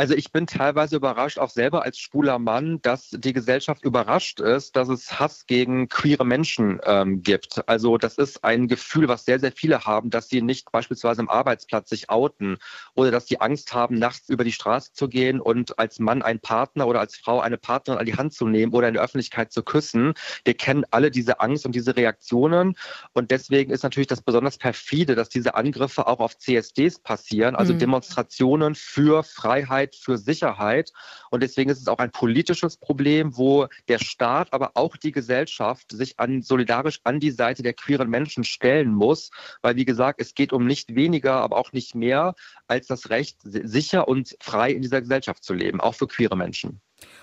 Also 0.00 0.14
ich 0.14 0.32
bin 0.32 0.46
teilweise 0.46 0.96
überrascht, 0.96 1.38
auch 1.38 1.50
selber 1.50 1.82
als 1.82 1.98
schwuler 1.98 2.38
Mann, 2.38 2.80
dass 2.80 3.10
die 3.10 3.34
Gesellschaft 3.34 3.84
überrascht 3.84 4.40
ist, 4.40 4.74
dass 4.74 4.88
es 4.88 5.20
Hass 5.20 5.44
gegen 5.44 5.90
queere 5.90 6.24
Menschen 6.24 6.80
ähm, 6.84 7.22
gibt. 7.22 7.68
Also 7.68 7.98
das 7.98 8.16
ist 8.16 8.42
ein 8.42 8.66
Gefühl, 8.66 9.08
was 9.08 9.26
sehr, 9.26 9.38
sehr 9.38 9.52
viele 9.52 9.84
haben, 9.84 10.08
dass 10.08 10.30
sie 10.30 10.40
nicht 10.40 10.72
beispielsweise 10.72 11.20
am 11.20 11.28
Arbeitsplatz 11.28 11.90
sich 11.90 12.08
outen 12.08 12.56
oder 12.94 13.10
dass 13.10 13.28
sie 13.28 13.42
Angst 13.42 13.74
haben, 13.74 13.98
nachts 13.98 14.30
über 14.30 14.42
die 14.42 14.52
Straße 14.52 14.94
zu 14.94 15.06
gehen 15.06 15.38
und 15.38 15.78
als 15.78 15.98
Mann 15.98 16.22
einen 16.22 16.40
Partner 16.40 16.86
oder 16.86 17.00
als 17.00 17.18
Frau 17.18 17.40
eine 17.40 17.58
Partnerin 17.58 18.00
an 18.00 18.06
die 18.06 18.16
Hand 18.16 18.32
zu 18.32 18.46
nehmen 18.46 18.72
oder 18.72 18.88
in 18.88 18.94
der 18.94 19.02
Öffentlichkeit 19.02 19.52
zu 19.52 19.62
küssen. 19.62 20.14
Wir 20.46 20.54
kennen 20.54 20.86
alle 20.90 21.10
diese 21.10 21.40
Angst 21.40 21.66
und 21.66 21.74
diese 21.74 21.94
Reaktionen 21.96 22.74
und 23.12 23.30
deswegen 23.30 23.70
ist 23.70 23.82
natürlich 23.82 24.08
das 24.08 24.22
besonders 24.22 24.56
perfide, 24.56 25.14
dass 25.14 25.28
diese 25.28 25.56
Angriffe 25.56 26.06
auch 26.06 26.20
auf 26.20 26.38
CSDs 26.38 27.00
passieren, 27.00 27.54
also 27.54 27.74
mhm. 27.74 27.80
Demonstrationen 27.80 28.74
für 28.74 29.24
Freiheit, 29.24 29.89
Zeit 29.90 29.96
für 29.96 30.18
Sicherheit. 30.18 30.92
Und 31.30 31.42
deswegen 31.42 31.70
ist 31.70 31.80
es 31.80 31.88
auch 31.88 31.98
ein 31.98 32.10
politisches 32.10 32.76
Problem, 32.76 33.36
wo 33.36 33.66
der 33.88 33.98
Staat, 33.98 34.52
aber 34.52 34.72
auch 34.74 34.96
die 34.96 35.12
Gesellschaft 35.12 35.92
sich 35.92 36.18
an, 36.18 36.42
solidarisch 36.42 37.00
an 37.04 37.20
die 37.20 37.30
Seite 37.30 37.62
der 37.62 37.74
queeren 37.74 38.08
Menschen 38.08 38.44
stellen 38.44 38.94
muss. 38.94 39.30
Weil, 39.62 39.76
wie 39.76 39.84
gesagt, 39.84 40.20
es 40.20 40.34
geht 40.34 40.52
um 40.52 40.66
nicht 40.66 40.94
weniger, 40.94 41.34
aber 41.34 41.56
auch 41.56 41.72
nicht 41.72 41.94
mehr 41.94 42.34
als 42.66 42.86
das 42.86 43.10
Recht, 43.10 43.38
sicher 43.42 44.08
und 44.08 44.36
frei 44.40 44.72
in 44.72 44.82
dieser 44.82 45.00
Gesellschaft 45.00 45.44
zu 45.44 45.54
leben, 45.54 45.80
auch 45.80 45.94
für 45.94 46.06
queere 46.06 46.36
Menschen. 46.36 46.80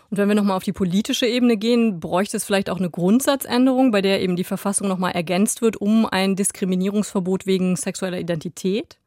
Und 0.10 0.18
wenn 0.18 0.28
wir 0.28 0.36
nochmal 0.36 0.58
auf 0.58 0.64
die 0.64 0.74
politische 0.74 1.28
Ebene 1.28 1.56
gehen, 1.56 2.00
bräuchte 2.00 2.38
es 2.38 2.46
vielleicht 2.46 2.70
auch 2.70 2.80
eine 2.80 2.90
Grundsatzänderung, 2.90 3.92
bei 3.92 4.02
der 4.02 4.22
eben 4.22 4.36
die 4.36 4.44
Verfassung 4.44 4.88
nochmal 4.88 5.12
ergänzt 5.12 5.62
wird 5.62 5.78
um 5.78 6.08
ein 6.08 6.36
Diskriminierungsverbot 6.36 7.46
wegen 7.46 7.76
sexueller 7.76 8.20
Identität? 8.20 8.98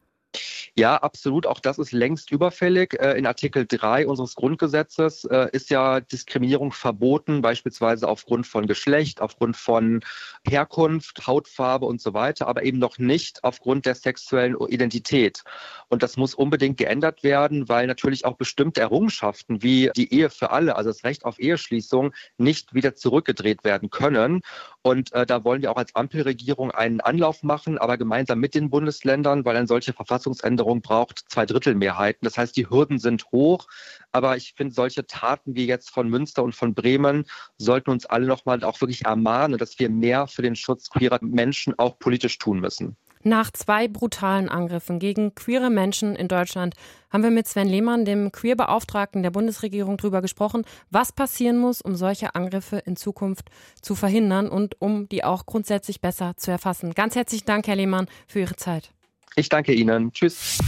Ja, 0.77 0.97
absolut. 0.97 1.47
Auch 1.47 1.61
das 1.61 1.79
ist 1.79 1.93
längst 1.93 2.31
überfällig. 2.31 2.95
Äh, 3.01 3.19
in 3.19 3.27
Artikel 3.27 3.67
3 3.67 4.07
unseres 4.07 4.35
Grundgesetzes 4.35 5.25
äh, 5.25 5.49
ist 5.53 5.71
ja 5.71 6.01
Diskriminierung 6.01 6.73
verboten, 6.73 7.43
beispielsweise 7.43 8.09
aufgrund 8.09 8.47
von 8.47 8.67
Geschlecht, 8.67 9.21
aufgrund 9.21 9.57
von 9.57 10.01
Herkunft, 10.47 11.27
Hautfarbe 11.27 11.87
und 11.87 12.01
so 12.01 12.15
weiter, 12.15 12.47
aber 12.47 12.63
eben 12.63 12.79
noch 12.79 12.99
nicht 12.99 13.43
aufgrund 13.45 13.87
der 13.87 13.95
sexuellen 13.95 14.57
Identität. 14.69 15.43
Und 15.89 16.03
das 16.03 16.17
muss 16.17 16.35
unbedingt 16.35 16.77
geändert 16.77 17.23
werden, 17.25 17.69
weil 17.69 17.87
natürlich 17.87 18.25
auch 18.25 18.37
bestimmte 18.37 18.81
Errungenschaften 18.81 19.63
wie 19.63 19.91
die 19.97 20.13
Ehe 20.15 20.31
für 20.31 20.51
alle, 20.51 20.77
also 20.77 20.91
das 20.91 21.05
Recht 21.05 21.25
auf 21.25 21.41
Eheschließung, 21.41 22.13
nicht 22.39 22.75
wieder 22.75 22.95
zurückgedreht 22.95 23.65
werden 23.65 23.91
können. 23.91 24.43
Und 24.83 25.13
äh, 25.13 25.27
da 25.27 25.45
wollen 25.45 25.63
wir 25.63 25.73
auch 25.73 25.77
als 25.77 25.95
Ampelregierung 25.95 26.71
einen 26.71 27.01
Anlauf 27.01 27.43
machen, 27.43 27.77
aber 27.77 27.99
gemeinsam 27.99 28.39
mit 28.39 28.55
den 28.55 28.71
Bundesländern, 28.71 29.45
weil 29.45 29.57
eine 29.57 29.67
solche 29.67 29.93
Verfassungsänderung 30.21 30.83
braucht 30.83 31.25
Zweidrittelmehrheiten. 31.29 32.25
Das 32.25 32.37
heißt, 32.37 32.57
die 32.57 32.69
Hürden 32.69 32.99
sind 32.99 33.25
hoch. 33.33 33.67
Aber 34.13 34.37
ich 34.37 34.55
finde, 34.57 34.75
solche 34.75 35.07
Taten 35.07 35.55
wie 35.55 35.67
jetzt 35.67 35.91
von 35.91 36.09
Münster 36.09 36.43
und 36.43 36.55
von 36.55 36.75
Bremen 36.75 37.25
sollten 37.57 37.91
uns 37.91 38.07
alle 38.07 38.27
nochmal 38.27 38.63
auch 38.65 38.81
wirklich 38.81 39.07
ermahnen, 39.07 39.59
dass 39.59 39.79
wir 39.79 39.89
mehr 39.89 40.27
für 40.27 40.43
den 40.43 40.57
Schutz 40.57 40.91
queerer 40.91 41.19
Menschen 41.23 41.79
auch 41.79 41.99
politisch 41.99 42.39
tun 42.39 42.61
müssen. 42.61 42.97
Nach 43.23 43.51
zwei 43.51 43.87
brutalen 43.87 44.49
Angriffen 44.49 44.99
gegen 44.99 45.35
queere 45.35 45.69
Menschen 45.69 46.17
in 46.17 46.27
Deutschland 46.27 46.75
haben 47.11 47.23
wir 47.23 47.31
mit 47.31 47.47
Sven 47.47 47.69
Lehmann, 47.69 48.07
dem 48.07 48.33
Queerbeauftragten 48.33 49.23
der 49.23 49.31
Bundesregierung, 49.31 49.99
darüber 49.99 50.23
gesprochen, 50.23 50.65
was 50.91 51.13
passieren 51.13 51.59
muss, 51.59 51.83
um 51.83 51.97
solche 51.97 52.35
Angriffe 52.35 52.79
in 52.79 52.97
Zukunft 52.97 53.51
zu 53.83 53.95
verhindern 53.95 54.49
und 54.49 54.81
um 54.81 55.07
die 55.07 55.23
auch 55.23 55.45
grundsätzlich 55.45 56.01
besser 56.01 56.35
zu 56.39 56.51
erfassen. 56.51 56.95
Ganz 56.95 57.15
herzlichen 57.15 57.45
Dank, 57.45 57.67
Herr 57.67 57.77
Lehmann, 57.77 58.07
für 58.27 58.41
Ihre 58.41 58.57
Zeit. 58.57 58.91
Ich 59.37 59.49
danke 59.49 59.73
Ihnen. 59.73 60.13
Tschüss. 60.13 60.59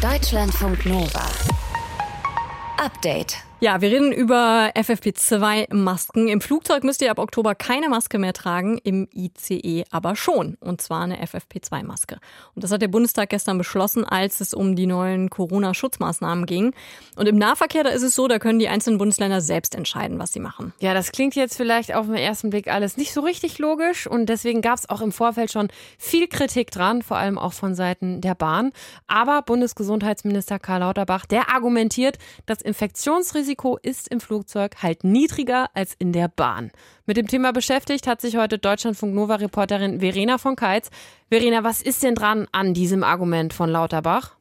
Deutschlandfunk 0.00 0.86
Nova. 0.86 1.26
Update. 2.78 3.38
Ja, 3.62 3.82
wir 3.82 3.90
reden 3.90 4.10
über 4.10 4.70
FFP2-Masken. 4.74 6.28
Im 6.28 6.40
Flugzeug 6.40 6.82
müsst 6.82 7.02
ihr 7.02 7.10
ab 7.10 7.18
Oktober 7.18 7.54
keine 7.54 7.90
Maske 7.90 8.18
mehr 8.18 8.32
tragen, 8.32 8.78
im 8.78 9.06
ICE 9.12 9.84
aber 9.90 10.16
schon. 10.16 10.56
Und 10.60 10.80
zwar 10.80 11.02
eine 11.02 11.22
FFP2-Maske. 11.22 12.20
Und 12.54 12.64
das 12.64 12.72
hat 12.72 12.80
der 12.80 12.88
Bundestag 12.88 13.28
gestern 13.28 13.58
beschlossen, 13.58 14.02
als 14.02 14.40
es 14.40 14.54
um 14.54 14.76
die 14.76 14.86
neuen 14.86 15.28
Corona-Schutzmaßnahmen 15.28 16.46
ging. 16.46 16.72
Und 17.16 17.28
im 17.28 17.36
Nahverkehr, 17.36 17.84
da 17.84 17.90
ist 17.90 18.02
es 18.02 18.14
so, 18.14 18.28
da 18.28 18.38
können 18.38 18.60
die 18.60 18.68
einzelnen 18.68 18.96
Bundesländer 18.96 19.42
selbst 19.42 19.74
entscheiden, 19.74 20.18
was 20.18 20.32
sie 20.32 20.40
machen. 20.40 20.72
Ja, 20.80 20.94
das 20.94 21.12
klingt 21.12 21.34
jetzt 21.34 21.58
vielleicht 21.58 21.94
auf 21.94 22.06
den 22.06 22.14
ersten 22.14 22.48
Blick 22.48 22.66
alles 22.68 22.96
nicht 22.96 23.12
so 23.12 23.20
richtig 23.20 23.58
logisch. 23.58 24.06
Und 24.06 24.30
deswegen 24.30 24.62
gab 24.62 24.78
es 24.78 24.88
auch 24.88 25.02
im 25.02 25.12
Vorfeld 25.12 25.52
schon 25.52 25.68
viel 25.98 26.28
Kritik 26.28 26.70
dran, 26.70 27.02
vor 27.02 27.18
allem 27.18 27.36
auch 27.36 27.52
von 27.52 27.74
Seiten 27.74 28.22
der 28.22 28.34
Bahn. 28.34 28.72
Aber 29.06 29.42
Bundesgesundheitsminister 29.42 30.58
Karl 30.58 30.80
Lauterbach, 30.80 31.26
der 31.26 31.54
argumentiert, 31.54 32.16
das 32.46 32.62
Infektionsrisiko 32.62 33.49
Risiko 33.50 33.80
ist 33.82 34.06
im 34.06 34.20
Flugzeug 34.20 34.76
halt 34.80 35.02
niedriger 35.02 35.70
als 35.74 35.96
in 35.98 36.12
der 36.12 36.28
Bahn. 36.28 36.70
Mit 37.04 37.16
dem 37.16 37.26
Thema 37.26 37.52
beschäftigt 37.52 38.06
hat 38.06 38.20
sich 38.20 38.36
heute 38.36 38.58
Deutschlandfunk 38.58 39.12
Nova 39.12 39.34
Reporterin 39.34 39.98
Verena 39.98 40.38
von 40.38 40.54
Keitz. 40.54 40.88
Verena, 41.30 41.64
was 41.64 41.82
ist 41.82 42.04
denn 42.04 42.14
dran 42.14 42.46
an 42.52 42.74
diesem 42.74 43.02
Argument 43.02 43.52
von 43.52 43.68
Lauterbach? 43.68 44.36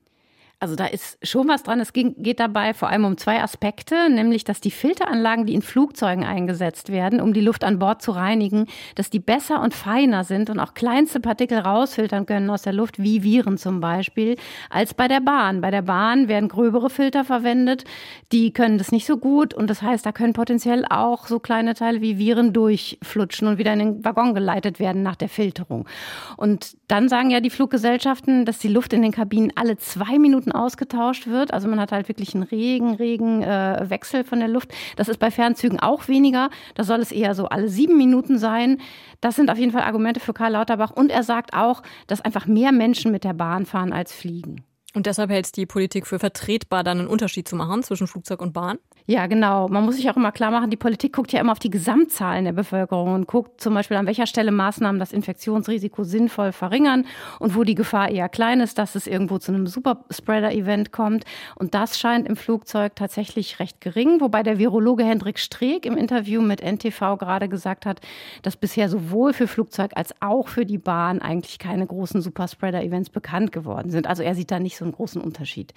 Also 0.61 0.75
da 0.75 0.87
ist 0.87 1.17
schon 1.25 1.47
was 1.47 1.63
dran. 1.63 1.79
Es 1.79 1.93
geht 1.93 2.39
dabei 2.39 2.73
vor 2.73 2.89
allem 2.89 3.05
um 3.05 3.17
zwei 3.17 3.41
Aspekte, 3.41 4.09
nämlich 4.09 4.43
dass 4.43 4.59
die 4.59 4.71
Filteranlagen, 4.71 5.45
die 5.45 5.53
in 5.53 5.61
Flugzeugen 5.61 6.25
eingesetzt 6.25 6.91
werden, 6.91 7.21
um 7.21 7.33
die 7.33 7.39
Luft 7.39 7.63
an 7.63 7.79
Bord 7.79 8.01
zu 8.01 8.11
reinigen, 8.11 8.65
dass 8.95 9.09
die 9.09 9.19
besser 9.19 9.61
und 9.61 9.73
feiner 9.73 10.25
sind 10.25 10.49
und 10.49 10.59
auch 10.59 10.73
kleinste 10.73 11.21
Partikel 11.21 11.59
rausfiltern 11.59 12.25
können 12.25 12.49
aus 12.49 12.63
der 12.63 12.73
Luft, 12.73 13.01
wie 13.01 13.23
Viren 13.23 13.57
zum 13.57 13.79
Beispiel, 13.79 14.35
als 14.69 14.93
bei 14.93 15.07
der 15.07 15.21
Bahn. 15.21 15.61
Bei 15.61 15.71
der 15.71 15.81
Bahn 15.81 16.27
werden 16.27 16.49
gröbere 16.49 16.89
Filter 16.89 17.23
verwendet, 17.23 17.85
die 18.33 18.51
können 18.51 18.77
das 18.77 18.91
nicht 18.91 19.05
so 19.05 19.15
gut 19.15 19.53
und 19.53 19.69
das 19.69 19.81
heißt, 19.81 20.05
da 20.05 20.11
können 20.11 20.33
potenziell 20.33 20.83
auch 20.89 21.27
so 21.27 21.39
kleine 21.39 21.73
Teile 21.73 22.01
wie 22.01 22.17
Viren 22.17 22.51
durchflutschen 22.51 23.47
und 23.47 23.59
wieder 23.59 23.71
in 23.71 23.79
den 23.79 24.03
Waggon 24.03 24.33
geleitet 24.33 24.81
werden 24.81 25.03
nach 25.03 25.15
der 25.15 25.29
Filterung. 25.29 25.87
Und 26.35 26.75
dann 26.89 27.07
sagen 27.07 27.29
ja 27.29 27.39
die 27.39 27.49
Fluggesellschaften, 27.49 28.43
dass 28.43 28.59
die 28.59 28.67
Luft 28.67 28.91
in 28.91 29.01
den 29.01 29.13
Kabinen 29.13 29.53
alle 29.55 29.77
zwei 29.77 30.19
Minuten 30.19 30.48
Minuten 30.49 30.51
ausgetauscht 30.51 31.27
wird. 31.27 31.53
Also 31.53 31.67
man 31.67 31.79
hat 31.79 31.91
halt 31.91 32.07
wirklich 32.07 32.33
einen 32.33 32.43
regen, 32.43 32.95
regen 32.95 33.43
äh, 33.43 33.89
Wechsel 33.89 34.23
von 34.23 34.39
der 34.39 34.47
Luft. 34.47 34.73
Das 34.95 35.07
ist 35.07 35.19
bei 35.19 35.31
Fernzügen 35.31 35.79
auch 35.79 36.07
weniger. 36.07 36.49
Da 36.75 36.83
soll 36.83 36.99
es 36.99 37.11
eher 37.11 37.35
so 37.35 37.47
alle 37.47 37.69
sieben 37.69 37.97
Minuten 37.97 38.37
sein. 38.37 38.79
Das 39.21 39.35
sind 39.35 39.49
auf 39.49 39.57
jeden 39.57 39.71
Fall 39.71 39.83
Argumente 39.83 40.19
für 40.19 40.33
Karl 40.33 40.53
Lauterbach. 40.53 40.91
Und 40.91 41.11
er 41.11 41.23
sagt 41.23 41.53
auch, 41.53 41.83
dass 42.07 42.21
einfach 42.21 42.47
mehr 42.47 42.71
Menschen 42.71 43.11
mit 43.11 43.23
der 43.23 43.33
Bahn 43.33 43.65
fahren 43.65 43.93
als 43.93 44.13
fliegen. 44.13 44.63
Und 44.95 45.05
deshalb 45.05 45.29
hält 45.29 45.45
es 45.45 45.51
die 45.51 45.67
Politik 45.67 46.07
für 46.07 46.17
vertretbar, 46.17 46.83
dann 46.83 46.99
einen 46.99 47.07
Unterschied 47.07 47.47
zu 47.47 47.55
machen 47.55 47.83
zwischen 47.83 48.07
Flugzeug 48.07 48.41
und 48.41 48.53
Bahn? 48.53 48.79
Ja, 49.09 49.25
genau. 49.25 49.67
Man 49.69 49.85
muss 49.85 49.95
sich 49.95 50.07
auch 50.11 50.17
immer 50.17 50.31
klar 50.31 50.51
machen, 50.51 50.69
die 50.69 50.77
Politik 50.77 51.13
guckt 51.13 51.31
ja 51.31 51.39
immer 51.39 51.51
auf 51.51 51.57
die 51.57 51.71
Gesamtzahlen 51.71 52.45
der 52.45 52.51
Bevölkerung 52.51 53.15
und 53.15 53.25
guckt 53.25 53.59
zum 53.59 53.73
Beispiel, 53.73 53.97
an 53.97 54.05
welcher 54.05 54.27
Stelle 54.27 54.51
Maßnahmen 54.51 54.99
das 54.99 55.13
Infektionsrisiko 55.13 56.03
sinnvoll 56.03 56.51
verringern 56.51 57.07
und 57.39 57.55
wo 57.55 57.63
die 57.63 57.73
Gefahr 57.73 58.11
eher 58.11 58.29
klein 58.29 58.59
ist, 58.59 58.77
dass 58.77 58.93
es 58.93 59.07
irgendwo 59.07 59.39
zu 59.39 59.51
einem 59.51 59.65
Superspreader-Event 59.65 60.91
kommt. 60.91 61.25
Und 61.55 61.73
das 61.73 61.97
scheint 61.97 62.27
im 62.27 62.35
Flugzeug 62.35 62.95
tatsächlich 62.95 63.59
recht 63.59 63.81
gering, 63.81 64.21
wobei 64.21 64.43
der 64.43 64.59
Virologe 64.59 65.03
Hendrik 65.03 65.39
Streeck 65.39 65.87
im 65.87 65.97
Interview 65.97 66.39
mit 66.43 66.61
NTV 66.61 67.17
gerade 67.17 67.49
gesagt 67.49 67.87
hat, 67.87 68.01
dass 68.43 68.57
bisher 68.57 68.89
sowohl 68.89 69.33
für 69.33 69.47
Flugzeug 69.47 69.93
als 69.95 70.13
auch 70.19 70.47
für 70.47 70.67
die 70.67 70.77
Bahn 70.77 71.19
eigentlich 71.19 71.57
keine 71.57 71.87
großen 71.87 72.21
Superspreader-Events 72.21 73.09
bekannt 73.09 73.53
geworden 73.53 73.89
sind. 73.89 74.05
Also 74.05 74.21
er 74.21 74.35
sieht 74.35 74.51
da 74.51 74.59
nicht 74.59 74.77
so 74.77 74.85
einen 74.85 74.93
großen 74.93 75.19
Unterschied. 75.19 75.73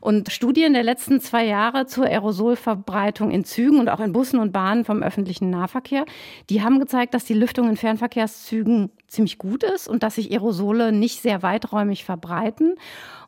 Und 0.00 0.32
Studien 0.32 0.72
der 0.72 0.82
letzten 0.82 1.20
zwei 1.20 1.44
Jahre 1.44 1.84
zur 1.84 2.06
Aerosolverordnung 2.06 2.69
Verbreitung 2.70 3.30
in 3.30 3.44
Zügen 3.44 3.80
und 3.80 3.88
auch 3.88 4.00
in 4.00 4.12
Bussen 4.12 4.38
und 4.38 4.52
Bahnen 4.52 4.84
vom 4.84 5.02
öffentlichen 5.02 5.50
Nahverkehr. 5.50 6.04
Die 6.50 6.62
haben 6.62 6.78
gezeigt, 6.78 7.14
dass 7.14 7.24
die 7.24 7.34
Lüftung 7.34 7.68
in 7.68 7.76
Fernverkehrszügen 7.76 8.90
ziemlich 9.10 9.38
gut 9.38 9.62
ist 9.62 9.88
und 9.88 10.02
dass 10.02 10.14
sich 10.14 10.30
Aerosole 10.30 10.92
nicht 10.92 11.20
sehr 11.22 11.42
weiträumig 11.42 12.04
verbreiten. 12.04 12.74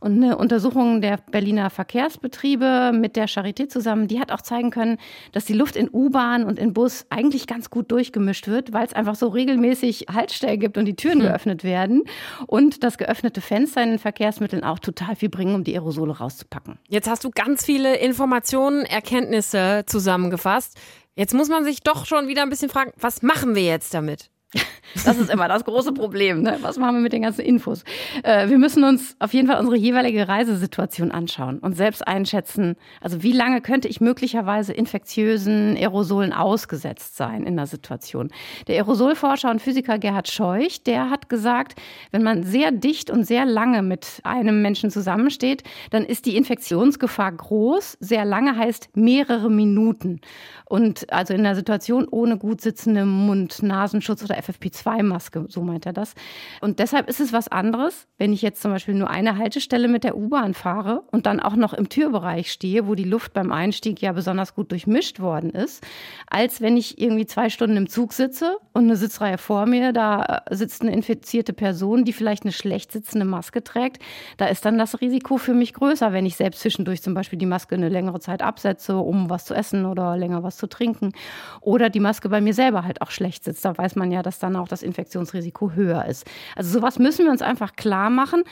Und 0.00 0.16
eine 0.16 0.36
Untersuchung 0.36 1.00
der 1.00 1.18
Berliner 1.30 1.70
Verkehrsbetriebe 1.70 2.92
mit 2.92 3.14
der 3.16 3.28
Charité 3.28 3.68
zusammen, 3.68 4.08
die 4.08 4.18
hat 4.18 4.32
auch 4.32 4.40
zeigen 4.40 4.70
können, 4.70 4.98
dass 5.32 5.44
die 5.44 5.52
Luft 5.52 5.76
in 5.76 5.88
U-Bahn 5.92 6.44
und 6.44 6.58
in 6.58 6.72
Bus 6.72 7.06
eigentlich 7.10 7.46
ganz 7.46 7.70
gut 7.70 7.92
durchgemischt 7.92 8.48
wird, 8.48 8.72
weil 8.72 8.86
es 8.86 8.92
einfach 8.92 9.14
so 9.14 9.28
regelmäßig 9.28 10.06
Haltestellen 10.12 10.58
gibt 10.58 10.78
und 10.78 10.86
die 10.86 10.96
Türen 10.96 11.20
hm. 11.20 11.28
geöffnet 11.28 11.64
werden 11.64 12.02
und 12.46 12.82
dass 12.82 12.98
geöffnete 12.98 13.40
Fenster 13.40 13.82
in 13.82 13.90
den 13.90 13.98
Verkehrsmitteln 13.98 14.64
auch 14.64 14.78
total 14.78 15.14
viel 15.14 15.28
bringen, 15.28 15.54
um 15.54 15.64
die 15.64 15.74
Aerosole 15.74 16.18
rauszupacken. 16.18 16.78
Jetzt 16.88 17.08
hast 17.08 17.24
du 17.24 17.30
ganz 17.30 17.64
viele 17.64 17.96
Informationen, 17.96 18.84
Erkenntnisse 18.84 19.84
zusammengefasst. 19.86 20.78
Jetzt 21.14 21.34
muss 21.34 21.48
man 21.48 21.64
sich 21.64 21.82
doch 21.82 22.06
schon 22.06 22.26
wieder 22.26 22.42
ein 22.42 22.50
bisschen 22.50 22.70
fragen, 22.70 22.92
was 22.98 23.22
machen 23.22 23.54
wir 23.54 23.64
jetzt 23.64 23.92
damit? 23.92 24.31
Das 25.04 25.18
ist 25.18 25.30
immer 25.30 25.49
das 25.49 25.64
große 25.64 25.92
Problem. 25.92 26.42
Ne? 26.42 26.59
Was 26.61 26.76
machen 26.76 26.97
wir 26.97 27.00
mit 27.00 27.12
den 27.12 27.23
ganzen 27.23 27.40
Infos? 27.40 27.82
Äh, 28.23 28.49
wir 28.49 28.59
müssen 28.59 28.85
uns 28.85 29.16
auf 29.18 29.32
jeden 29.32 29.49
Fall 29.49 29.59
unsere 29.59 29.76
jeweilige 29.76 30.28
Reisesituation 30.28 31.11
anschauen 31.11 31.59
und 31.61 31.76
selbst 31.76 32.06
einschätzen, 32.06 32.76
also 33.00 33.23
wie 33.23 33.32
lange 33.32 33.62
könnte 33.62 33.88
ich 33.88 34.00
möglicherweise 34.00 34.73
infektiösen 34.73 35.76
Aerosolen 35.76 36.32
ausgesetzt 36.32 37.16
sein 37.16 37.44
in 37.44 37.56
der 37.56 37.66
Situation. 37.66 38.30
Der 38.68 38.76
Aerosolforscher 38.76 39.50
und 39.50 39.62
Physiker 39.62 39.99
Gerhard 39.99 40.28
Scheuch, 40.28 40.82
der 40.82 41.11
hat 41.11 41.28
gesagt, 41.28 41.80
wenn 42.11 42.23
man 42.23 42.42
sehr 42.42 42.71
dicht 42.71 43.11
und 43.11 43.25
sehr 43.25 43.47
lange 43.47 43.82
mit 43.82 44.21
einem 44.25 44.62
Menschen 44.62 44.90
zusammensteht, 44.90 45.62
dann 45.90 46.04
ist 46.04 46.26
die 46.26 46.37
Infektionsgefahr 46.37 47.32
groß. 47.32 47.97
Sehr 48.00 48.25
lange 48.25 48.56
heißt 48.56 48.90
mehrere 48.94 49.50
Minuten. 49.50 50.21
Und 50.66 51.12
also 51.12 51.35
in 51.35 51.40
einer 51.40 51.54
Situation 51.54 52.06
ohne 52.11 52.38
gut 52.38 52.61
sitzendem 52.61 53.09
Mund-Nasenschutz 53.09 54.23
oder 54.25 54.38
FFP2-Maske, 54.42 55.46
so 55.49 55.62
meint 55.62 55.87
er 55.87 55.92
das. 55.92 56.14
Und 56.61 56.78
deshalb 56.78 57.08
ist 57.08 57.20
es 57.20 57.32
was 57.32 57.49
anderes, 57.49 58.06
wenn 58.18 58.32
ich 58.32 58.42
jetzt 58.42 58.62
zum 58.62 58.72
Beispiel 58.72 58.94
nur 58.94 59.11
eine 59.11 59.38
Haltestelle 59.38 59.88
mit 59.88 60.04
der 60.04 60.16
U-Bahn 60.16 60.54
fahre 60.54 61.02
und 61.11 61.26
dann 61.26 61.40
auch 61.40 61.56
noch 61.56 61.72
im 61.72 61.88
Türbereich 61.88 62.50
stehe, 62.50 62.87
wo 62.87 62.94
die 62.94 63.04
Luft 63.04 63.32
beim 63.32 63.52
Einstieg 63.52 64.00
ja 64.00 64.12
besonders 64.12 64.54
gut 64.54 64.70
durchmischt 64.70 65.20
worden 65.20 65.50
ist, 65.50 65.84
als 66.28 66.61
wenn 66.61 66.76
ich 66.76 67.00
irgendwie 67.00 67.26
zwei 67.26 67.49
Stunden 67.49 67.76
im 67.76 67.88
Zug 67.88 68.12
sitze 68.12 68.56
und 68.72 68.84
eine 68.84 68.96
Sitzreihe 68.96 69.38
vor 69.38 69.66
mir, 69.66 69.92
da 69.92 70.42
äh, 70.46 70.54
sitzt 70.56 70.82
eine 70.82 70.92
infizierte 70.92 71.52
Person, 71.52 72.04
die 72.04 72.12
vielleicht 72.12 72.44
eine 72.44 72.52
schlecht 72.52 72.92
sitzende 72.92 73.26
Maske 73.26 73.62
trägt. 73.62 74.02
Da 74.37 74.46
ist 74.46 74.64
dann 74.64 74.78
das 74.78 75.00
Risiko 75.00 75.37
für 75.37 75.54
mich 75.54 75.75
größer, 75.75 76.12
wenn 76.12 76.26
ich 76.26 76.37
selbst 76.37 76.61
zwischendurch 76.61 77.02
zum 77.02 77.14
Beispiel 77.14 77.38
die 77.38 77.46
Maske 77.46 77.75
eine 77.75 77.88
längere 77.88 78.20
Zeit 78.20 78.42
absetze, 78.42 78.96
um 78.96 79.30
was 79.30 79.44
zu 79.44 79.54
essen 79.54 79.87
oder 79.87 80.16
länger 80.16 80.42
was 80.42 80.56
zu 80.56 80.66
trinken. 80.66 81.12
Oder 81.61 81.90
die 81.90 82.00
Maske 82.00 82.28
bei 82.28 82.40
mir 82.40 82.54
selber 82.54 82.84
halt 82.84 83.02
auch 83.02 83.11
schlecht 83.11 83.44
sitzt. 83.44 83.64
Da 83.64 83.76
weiß 83.76 83.96
man 83.96 84.11
ja, 84.11 84.22
dass 84.22 84.31
dann 84.38 84.56
auch 84.56 84.68
das 84.68 84.82
Infektionsrisiko 84.82 85.72
höher 85.72 86.04
ist. 86.06 86.26
Also 86.56 86.78
sowas 86.78 86.98
müssen 86.98 87.24
wir 87.24 87.32
uns 87.32 87.42
einfach 87.42 87.76
klar 87.76 88.10
machen. 88.10 88.44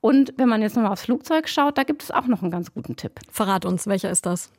Und 0.00 0.34
wenn 0.36 0.48
man 0.48 0.62
jetzt 0.62 0.76
nochmal 0.76 0.92
aufs 0.92 1.04
Flugzeug 1.04 1.48
schaut, 1.48 1.76
da 1.76 1.82
gibt 1.82 2.02
es 2.02 2.10
auch 2.10 2.26
noch 2.26 2.42
einen 2.42 2.50
ganz 2.50 2.72
guten 2.72 2.96
Tipp. 2.96 3.12
Verrat 3.30 3.64
uns, 3.64 3.86
welcher 3.86 4.10
ist 4.10 4.26
das? 4.26 4.50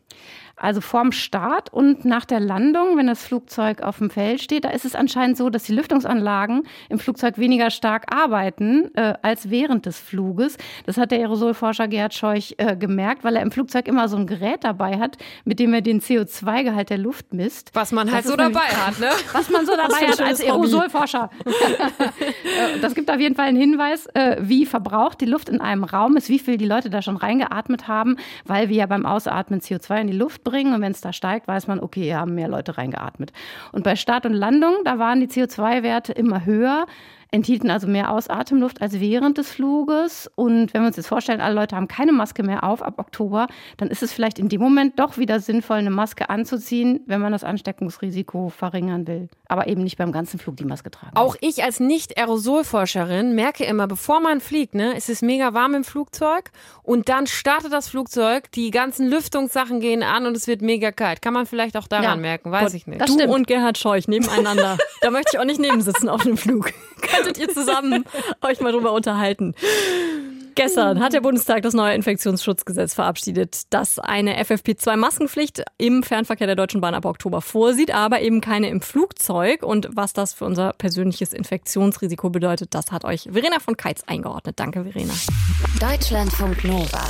Also 0.55 0.81
vorm 0.81 1.13
Start 1.13 1.71
und 1.71 2.03
nach 2.03 2.25
der 2.25 2.41
Landung, 2.41 2.97
wenn 2.97 3.07
das 3.07 3.23
Flugzeug 3.23 3.81
auf 3.81 3.99
dem 3.99 4.09
Feld 4.09 4.41
steht, 4.41 4.65
da 4.65 4.69
ist 4.71 4.83
es 4.83 4.93
anscheinend 4.93 5.37
so, 5.37 5.49
dass 5.49 5.63
die 5.63 5.73
Lüftungsanlagen 5.73 6.63
im 6.89 6.99
Flugzeug 6.99 7.37
weniger 7.37 7.69
stark 7.69 8.13
arbeiten 8.13 8.93
äh, 8.95 9.13
als 9.21 9.49
während 9.49 9.85
des 9.85 9.97
Fluges. 9.97 10.57
Das 10.85 10.97
hat 10.97 11.11
der 11.11 11.19
Aerosolforscher 11.19 11.87
Gerhard 11.87 12.13
Scheuch 12.13 12.55
äh, 12.57 12.75
gemerkt, 12.75 13.23
weil 13.23 13.37
er 13.37 13.41
im 13.41 13.51
Flugzeug 13.51 13.87
immer 13.87 14.09
so 14.09 14.17
ein 14.17 14.27
Gerät 14.27 14.65
dabei 14.65 14.99
hat, 14.99 15.17
mit 15.45 15.59
dem 15.59 15.73
er 15.73 15.81
den 15.81 16.01
CO2-Gehalt 16.01 16.89
der 16.89 16.97
Luft 16.97 17.33
misst. 17.33 17.69
Was 17.73 17.93
man 17.93 18.11
halt 18.11 18.25
das 18.25 18.31
so 18.31 18.35
dabei 18.35 18.59
hat, 18.59 18.99
ne? 18.99 19.11
Was 19.31 19.49
man 19.49 19.65
so 19.65 19.77
dabei 19.77 20.07
hat 20.07 20.19
als 20.19 20.41
Aerosolforscher. 20.41 21.29
Äh, 22.19 22.79
das 22.81 22.95
gibt 22.95 23.09
auf 23.11 23.19
jeden 23.19 23.35
Fall 23.35 23.47
einen 23.47 23.57
Hinweis, 23.57 24.05
äh, 24.13 24.37
wie 24.39 24.65
verbraucht 24.65 25.21
die 25.21 25.25
Luft 25.29 25.49
in 25.49 25.61
einem 25.61 25.83
Raum 25.83 26.17
ist, 26.17 26.29
wie 26.29 26.39
viel 26.39 26.57
die 26.57 26.65
Leute 26.65 26.89
da 26.89 27.01
schon 27.01 27.17
reingeatmet 27.17 27.87
haben, 27.87 28.17
weil 28.45 28.69
wir 28.69 28.75
ja 28.75 28.85
beim 28.85 29.05
Ausatmen 29.05 29.61
CO2 29.61 30.01
in 30.01 30.07
die 30.07 30.17
Luft 30.17 30.43
bringen 30.43 30.73
und 30.73 30.81
wenn 30.81 30.91
es 30.91 31.01
da 31.01 31.13
steigt, 31.13 31.47
weiß 31.47 31.67
man, 31.67 31.79
okay, 31.79 32.03
hier 32.03 32.19
haben 32.19 32.35
mehr 32.35 32.47
Leute 32.47 32.77
reingeatmet. 32.77 33.31
Und 33.71 33.83
bei 33.83 33.95
Start 33.95 34.25
und 34.25 34.33
Landung, 34.33 34.75
da 34.85 34.99
waren 34.99 35.19
die 35.19 35.27
CO2-Werte 35.27 36.13
immer 36.13 36.45
höher 36.45 36.85
enthielten 37.31 37.69
also 37.69 37.87
mehr 37.87 38.11
Ausatemluft 38.11 38.81
als 38.81 38.99
während 38.99 39.37
des 39.37 39.51
Fluges. 39.51 40.29
Und 40.35 40.73
wenn 40.73 40.81
wir 40.81 40.87
uns 40.87 40.97
jetzt 40.97 41.07
vorstellen, 41.07 41.41
alle 41.41 41.55
Leute 41.55 41.75
haben 41.75 41.87
keine 41.87 42.11
Maske 42.11 42.43
mehr 42.43 42.63
auf 42.63 42.81
ab 42.81 42.95
Oktober, 42.97 43.47
dann 43.77 43.89
ist 43.89 44.01
es 44.01 44.11
vielleicht 44.11 44.39
in 44.39 44.49
dem 44.49 44.61
Moment 44.61 44.99
doch 44.99 45.17
wieder 45.17 45.39
sinnvoll, 45.39 45.77
eine 45.77 45.91
Maske 45.91 46.29
anzuziehen, 46.29 47.01
wenn 47.05 47.21
man 47.21 47.31
das 47.31 47.43
Ansteckungsrisiko 47.43 48.49
verringern 48.49 49.05
will. 49.07 49.29
Aber 49.47 49.67
eben 49.67 49.83
nicht 49.83 49.97
beim 49.97 50.11
ganzen 50.11 50.39
Flug 50.39 50.57
die 50.57 50.65
Maske 50.65 50.89
tragen. 50.89 51.15
Auch 51.15 51.35
ich 51.41 51.63
als 51.63 51.79
Nicht-Aerosolforscherin 51.79 53.35
merke 53.35 53.63
immer, 53.63 53.87
bevor 53.87 54.19
man 54.19 54.41
fliegt, 54.41 54.73
ne, 54.73 54.95
ist 54.95 55.09
es 55.09 55.21
mega 55.21 55.53
warm 55.53 55.75
im 55.75 55.83
Flugzeug 55.83 56.51
und 56.83 57.09
dann 57.09 57.27
startet 57.27 57.71
das 57.71 57.89
Flugzeug, 57.89 58.51
die 58.51 58.71
ganzen 58.71 59.07
Lüftungssachen 59.07 59.79
gehen 59.79 60.01
an 60.03 60.25
und 60.25 60.35
es 60.35 60.47
wird 60.47 60.61
mega 60.61 60.91
kalt. 60.91 61.21
Kann 61.21 61.33
man 61.33 61.45
vielleicht 61.45 61.77
auch 61.77 61.87
daran 61.87 62.03
ja. 62.03 62.15
merken, 62.15 62.51
weiß 62.51 62.73
ich 62.73 62.87
nicht. 62.87 63.01
du 63.01 63.13
stimmt. 63.13 63.33
und 63.33 63.47
Gerhard 63.47 63.77
Scheuch 63.77 64.07
nebeneinander. 64.07 64.77
da 65.01 65.11
möchte 65.11 65.31
ich 65.33 65.39
auch 65.39 65.45
nicht 65.45 65.59
nebensitzen 65.59 66.09
auf 66.09 66.23
dem 66.23 66.37
Flug 66.37 66.71
könntet 67.23 67.37
ihr 67.37 67.53
zusammen 67.53 68.05
euch 68.41 68.59
mal 68.61 68.71
drüber 68.71 68.91
unterhalten. 68.93 69.53
Gestern 70.55 70.99
hat 70.99 71.13
der 71.13 71.21
Bundestag 71.21 71.61
das 71.61 71.73
neue 71.73 71.95
Infektionsschutzgesetz 71.95 72.93
verabschiedet, 72.93 73.61
das 73.69 73.97
eine 73.97 74.43
FFP2-Maskenpflicht 74.43 75.63
im 75.77 76.03
Fernverkehr 76.03 76.47
der 76.47 76.57
Deutschen 76.57 76.81
Bahn 76.81 76.95
ab 76.95 77.05
Oktober 77.05 77.41
vorsieht, 77.41 77.93
aber 77.93 78.19
eben 78.19 78.41
keine 78.41 78.67
im 78.67 78.81
Flugzeug. 78.81 79.63
Und 79.63 79.87
was 79.93 80.11
das 80.11 80.33
für 80.33 80.43
unser 80.43 80.73
persönliches 80.73 81.31
Infektionsrisiko 81.31 82.29
bedeutet, 82.29 82.73
das 82.75 82.91
hat 82.91 83.05
euch 83.05 83.29
Verena 83.31 83.59
von 83.59 83.77
Keitz 83.77 84.03
eingeordnet. 84.05 84.59
Danke, 84.59 84.83
Verena. 84.83 85.13
Deutschlandfunk 85.79 86.65
Nova. 86.65 87.07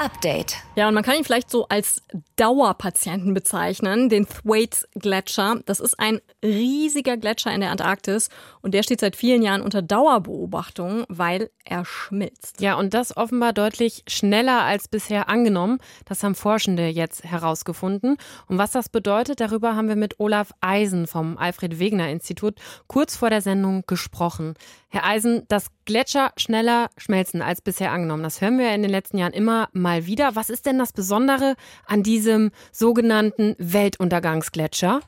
Update. 0.00 0.56
Ja, 0.76 0.88
und 0.88 0.94
man 0.94 1.04
kann 1.04 1.16
ihn 1.16 1.24
vielleicht 1.24 1.50
so 1.50 1.68
als 1.68 2.02
Dauerpatienten 2.36 3.34
bezeichnen, 3.34 4.08
den 4.08 4.26
Thwaites 4.26 4.88
Gletscher. 4.94 5.60
Das 5.66 5.78
ist 5.78 6.00
ein 6.00 6.22
riesiger 6.42 7.18
Gletscher 7.18 7.52
in 7.52 7.60
der 7.60 7.70
Antarktis 7.70 8.30
und 8.62 8.72
der 8.72 8.82
steht 8.82 9.00
seit 9.00 9.14
vielen 9.14 9.42
Jahren 9.42 9.60
unter 9.60 9.82
Dauerbeobachtung, 9.82 11.04
weil 11.08 11.50
er 11.66 11.84
schmilzt. 11.84 12.62
Ja, 12.62 12.78
und 12.78 12.94
das 12.94 13.14
offenbar 13.14 13.52
deutlich 13.52 14.02
schneller 14.08 14.62
als 14.62 14.88
bisher 14.88 15.28
angenommen. 15.28 15.80
Das 16.06 16.24
haben 16.24 16.34
Forschende 16.34 16.86
jetzt 16.86 17.22
herausgefunden. 17.22 18.16
Und 18.46 18.56
was 18.56 18.70
das 18.70 18.88
bedeutet, 18.88 19.40
darüber 19.40 19.76
haben 19.76 19.88
wir 19.88 19.96
mit 19.96 20.18
Olaf 20.18 20.52
Eisen 20.62 21.08
vom 21.08 21.36
Alfred 21.36 21.78
Wegener 21.78 22.08
Institut 22.08 22.54
kurz 22.86 23.16
vor 23.16 23.28
der 23.28 23.42
Sendung 23.42 23.84
gesprochen. 23.86 24.54
Herr 24.88 25.04
Eisen, 25.04 25.46
dass 25.48 25.66
Gletscher 25.90 26.32
schneller 26.36 26.88
schmelzen 26.96 27.42
als 27.42 27.60
bisher 27.60 27.90
angenommen, 27.90 28.22
das 28.22 28.40
hören 28.40 28.60
wir 28.60 28.72
in 28.72 28.82
den 28.82 28.92
letzten 28.92 29.18
Jahren 29.18 29.32
immer 29.32 29.68
mal 29.72 30.06
wieder. 30.06 30.36
Was 30.36 30.48
ist 30.48 30.66
denn 30.66 30.78
das 30.78 30.92
Besondere 30.92 31.56
an 31.84 32.04
diesem 32.04 32.52
sogenannten 32.70 33.56
Weltuntergangsgletscher? 33.58 35.00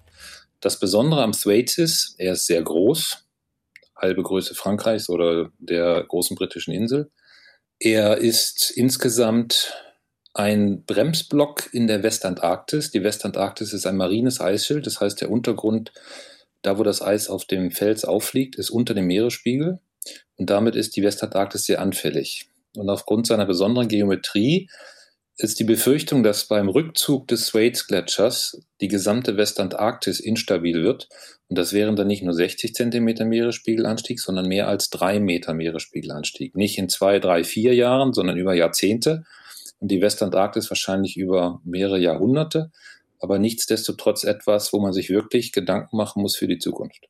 Das 0.58 0.80
Besondere 0.80 1.22
am 1.22 1.30
Thwaites 1.30 1.78
ist, 1.78 2.14
er 2.18 2.32
ist 2.32 2.48
sehr 2.48 2.60
groß, 2.62 3.24
halbe 3.94 4.24
Größe 4.24 4.56
Frankreichs 4.56 5.08
oder 5.08 5.52
der 5.60 6.02
großen 6.02 6.36
britischen 6.36 6.74
Insel. 6.74 7.12
Er 7.78 8.18
ist 8.18 8.72
insgesamt 8.72 9.74
ein 10.34 10.82
Bremsblock 10.84 11.72
in 11.72 11.86
der 11.86 12.02
Westantarktis. 12.02 12.90
Die 12.90 13.04
Westantarktis 13.04 13.72
ist 13.72 13.86
ein 13.86 13.96
marines 13.96 14.40
Eisschild, 14.40 14.88
das 14.88 15.00
heißt 15.00 15.20
der 15.20 15.30
Untergrund 15.30 15.92
da 16.62 16.78
wo 16.78 16.84
das 16.84 17.02
Eis 17.02 17.28
auf 17.28 17.44
dem 17.44 17.72
Fels 17.72 18.04
aufliegt, 18.04 18.54
ist 18.54 18.70
unter 18.70 18.94
dem 18.94 19.08
Meeresspiegel 19.08 19.80
und 20.42 20.50
damit 20.50 20.74
ist 20.74 20.96
die 20.96 21.04
Westantarktis 21.04 21.66
sehr 21.66 21.80
anfällig. 21.80 22.48
Und 22.76 22.90
aufgrund 22.90 23.28
seiner 23.28 23.46
besonderen 23.46 23.86
Geometrie 23.86 24.68
ist 25.36 25.60
die 25.60 25.64
Befürchtung, 25.64 26.24
dass 26.24 26.48
beim 26.48 26.68
Rückzug 26.68 27.28
des 27.28 27.46
Thwaites-Gletschers 27.46 28.60
die 28.80 28.88
gesamte 28.88 29.36
Westantarktis 29.36 30.18
instabil 30.18 30.82
wird. 30.82 31.08
Und 31.48 31.58
das 31.58 31.72
wären 31.72 31.94
dann 31.94 32.08
nicht 32.08 32.24
nur 32.24 32.34
60 32.34 32.74
Zentimeter 32.74 33.24
Meeresspiegelanstieg, 33.24 34.18
sondern 34.18 34.48
mehr 34.48 34.66
als 34.66 34.90
drei 34.90 35.20
Meter 35.20 35.54
Meeresspiegelanstieg. 35.54 36.56
Nicht 36.56 36.76
in 36.76 36.88
zwei, 36.88 37.20
drei, 37.20 37.44
vier 37.44 37.76
Jahren, 37.76 38.12
sondern 38.12 38.36
über 38.36 38.52
Jahrzehnte. 38.52 39.22
Und 39.78 39.92
die 39.92 40.02
Westantarktis 40.02 40.68
wahrscheinlich 40.72 41.16
über 41.16 41.60
mehrere 41.62 42.00
Jahrhunderte 42.00 42.72
aber 43.20 43.38
nichtsdestotrotz 43.38 44.24
etwas, 44.24 44.72
wo 44.72 44.80
man 44.80 44.92
sich 44.92 45.08
wirklich 45.08 45.52
Gedanken 45.52 45.96
machen 45.96 46.22
muss 46.22 46.36
für 46.36 46.48
die 46.48 46.58
Zukunft. 46.58 47.06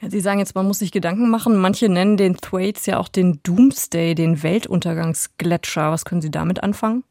Ja, 0.00 0.10
Sie 0.10 0.20
sagen 0.20 0.38
jetzt, 0.38 0.54
man 0.54 0.66
muss 0.66 0.80
sich 0.80 0.92
Gedanken 0.92 1.30
machen. 1.30 1.56
Manche 1.56 1.88
nennen 1.88 2.16
den 2.16 2.36
Thwaites 2.36 2.86
ja 2.86 2.98
auch 2.98 3.08
den 3.08 3.40
Doomsday, 3.42 4.14
den 4.14 4.42
Weltuntergangsgletscher. 4.42 5.90
Was 5.90 6.04
können 6.04 6.20
Sie 6.20 6.30
damit 6.30 6.62
anfangen? 6.62 7.04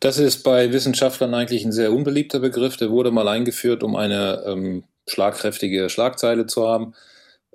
Das 0.00 0.18
ist 0.18 0.42
bei 0.42 0.72
Wissenschaftlern 0.72 1.34
eigentlich 1.34 1.64
ein 1.64 1.72
sehr 1.72 1.92
unbeliebter 1.92 2.40
Begriff. 2.40 2.76
Der 2.76 2.90
wurde 2.90 3.10
mal 3.10 3.28
eingeführt, 3.28 3.82
um 3.82 3.96
eine 3.96 4.42
ähm, 4.46 4.84
schlagkräftige 5.06 5.88
Schlagzeile 5.88 6.46
zu 6.46 6.66
haben. 6.66 6.94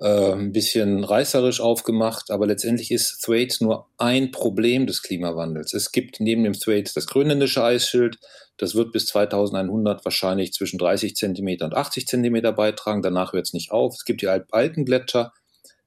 Äh, 0.00 0.32
ein 0.32 0.52
bisschen 0.52 1.04
reißerisch 1.04 1.60
aufgemacht, 1.60 2.30
aber 2.30 2.46
letztendlich 2.46 2.90
ist 2.90 3.22
Thwaites 3.22 3.60
nur 3.60 3.86
ein 3.98 4.30
Problem 4.30 4.86
des 4.86 5.02
Klimawandels. 5.02 5.74
Es 5.74 5.92
gibt 5.92 6.20
neben 6.20 6.42
dem 6.42 6.54
Thwaites 6.54 6.94
das 6.94 7.06
grönländische 7.06 7.62
Eisschild, 7.62 8.18
das 8.60 8.74
wird 8.74 8.92
bis 8.92 9.06
2100 9.06 10.04
wahrscheinlich 10.04 10.52
zwischen 10.52 10.76
30 10.76 11.16
Zentimeter 11.16 11.64
und 11.64 11.74
80 11.74 12.06
Zentimeter 12.06 12.52
beitragen. 12.52 13.00
Danach 13.00 13.32
hört 13.32 13.46
es 13.46 13.54
nicht 13.54 13.70
auf. 13.70 13.94
Es 13.94 14.04
gibt 14.04 14.20
die 14.20 14.28
Alpengletscher. 14.28 15.32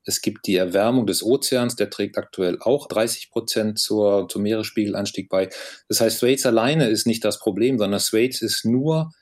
Es 0.05 0.21
gibt 0.21 0.47
die 0.47 0.55
Erwärmung 0.55 1.05
des 1.05 1.23
Ozeans, 1.23 1.75
der 1.75 1.91
trägt 1.91 2.17
aktuell 2.17 2.57
auch 2.59 2.87
30 2.87 3.29
Prozent 3.29 3.77
zur, 3.77 4.27
zum 4.27 4.41
Meeresspiegelanstieg 4.41 5.29
bei. 5.29 5.49
Das 5.87 6.01
heißt, 6.01 6.19
Thwaites 6.19 6.47
alleine 6.47 6.89
ist 6.89 7.05
nicht 7.05 7.23
das 7.23 7.37
Problem, 7.37 7.77
sondern 7.77 7.99
Thwaites 7.99 8.41
ist 8.41 8.65
nur 8.65 9.13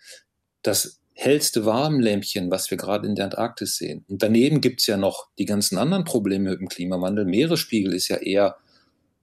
das 0.62 1.02
hellste 1.14 1.66
Warmlämpchen, 1.66 2.50
was 2.52 2.72
wir 2.72 2.78
gerade 2.78 3.06
in 3.06 3.16
der 3.16 3.26
Antarktis 3.26 3.76
sehen. 3.76 4.06
Und 4.08 4.24
daneben 4.24 4.62
gibt 4.62 4.80
es 4.80 4.88
ja 4.88 4.96
noch 4.96 5.28
die 5.38 5.46
ganzen 5.46 5.78
anderen 5.78 6.06
Probleme 6.06 6.52
mit 6.52 6.62
dem 6.62 6.70
Klimawandel. 6.70 7.26
Meeresspiegel 7.26 7.94
ist 7.94 8.08
ja 8.08 8.16
eher 8.16 8.56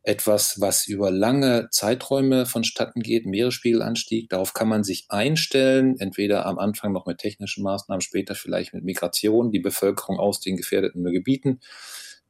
etwas, 0.09 0.59
was 0.59 0.87
über 0.87 1.11
lange 1.11 1.69
Zeiträume 1.71 2.47
vonstatten 2.47 3.03
geht, 3.03 3.27
Meeresspiegelanstieg. 3.27 4.31
Darauf 4.31 4.55
kann 4.55 4.67
man 4.67 4.83
sich 4.83 5.05
einstellen, 5.11 5.97
entweder 5.99 6.47
am 6.47 6.59
Anfang 6.59 6.93
noch 6.93 7.05
mit 7.05 7.19
technischen 7.19 7.63
Maßnahmen, 7.63 8.01
später 8.01 8.35
vielleicht 8.35 8.73
mit 8.73 8.85
Migration, 8.85 9.51
die 9.51 9.59
Bevölkerung 9.59 10.19
aus 10.19 10.41
den 10.41 10.57
gefährdeten 10.57 11.05
Gebieten 11.05 11.61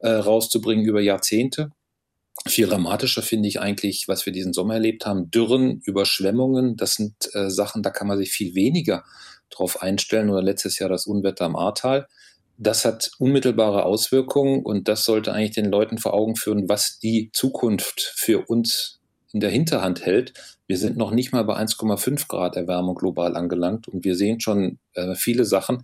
äh, 0.01 0.09
rauszubringen 0.09 0.85
über 0.87 1.01
Jahrzehnte. 1.01 1.71
Viel 2.49 2.67
dramatischer 2.67 3.23
finde 3.23 3.49
ich 3.49 3.61
eigentlich, 3.61 4.09
was 4.09 4.27
wir 4.27 4.33
diesen 4.33 4.53
Sommer 4.53 4.75
erlebt 4.75 5.07
haben. 5.07 5.31
Dürren, 5.31 5.81
Überschwemmungen, 5.85 6.77
das 6.77 6.95
sind 6.95 7.14
äh, 7.35 7.49
Sachen, 7.49 7.85
da 7.85 7.91
kann 7.91 8.09
man 8.09 8.19
sich 8.19 8.33
viel 8.33 8.57
weniger 8.57 9.05
drauf 9.51 9.83
einstellen. 9.83 10.31
Oder 10.31 10.43
letztes 10.43 10.81
Jahr 10.81 10.88
das 10.88 11.07
Unwetter 11.07 11.45
am 11.45 11.55
Ahrtal 11.55 12.09
das 12.59 12.85
hat 12.85 13.12
unmittelbare 13.18 13.85
Auswirkungen 13.85 14.62
und 14.64 14.88
das 14.88 15.05
sollte 15.05 15.33
eigentlich 15.33 15.53
den 15.53 15.71
Leuten 15.71 15.99
vor 15.99 16.12
Augen 16.12 16.37
führen, 16.37 16.68
was 16.68 16.99
die 16.99 17.31
Zukunft 17.33 18.12
für 18.16 18.44
uns 18.49 18.99
in 19.33 19.40
der 19.40 19.51
Hinterhand 19.51 20.05
hält. 20.05 20.33
Wir 20.66 20.79
sind 20.79 20.97
noch 20.97 21.11
nicht 21.11 21.33
mal 21.33 21.44
bei 21.44 21.55
1,5 21.57 22.29
Grad 22.29 22.57
Erwärmung 22.57 22.94
global 22.94 23.37
angelangt 23.37 23.87
und 23.87 24.05
wir 24.05 24.14
sehen 24.16 24.40
schon 24.40 24.79
äh, 24.94 25.14
viele 25.14 25.44
Sachen, 25.44 25.83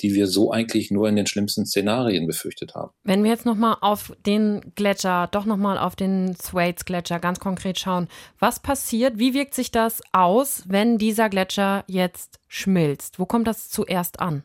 die 0.00 0.14
wir 0.14 0.26
so 0.26 0.52
eigentlich 0.52 0.90
nur 0.90 1.08
in 1.08 1.16
den 1.16 1.26
schlimmsten 1.26 1.66
Szenarien 1.66 2.26
befürchtet 2.26 2.74
haben. 2.74 2.92
Wenn 3.02 3.24
wir 3.24 3.30
jetzt 3.30 3.46
nochmal 3.46 3.76
auf 3.80 4.12
den 4.26 4.60
Gletscher, 4.74 5.28
doch 5.30 5.44
nochmal 5.44 5.78
auf 5.78 5.96
den 5.96 6.34
Thwaites 6.34 6.84
Gletscher 6.84 7.18
ganz 7.18 7.40
konkret 7.40 7.78
schauen, 7.78 8.08
was 8.38 8.60
passiert, 8.60 9.18
wie 9.18 9.34
wirkt 9.34 9.54
sich 9.54 9.70
das 9.70 10.02
aus, 10.12 10.64
wenn 10.66 10.98
dieser 10.98 11.28
Gletscher 11.28 11.84
jetzt 11.86 12.40
schmilzt? 12.48 13.18
Wo 13.18 13.26
kommt 13.26 13.46
das 13.46 13.70
zuerst 13.70 14.20
an? 14.20 14.44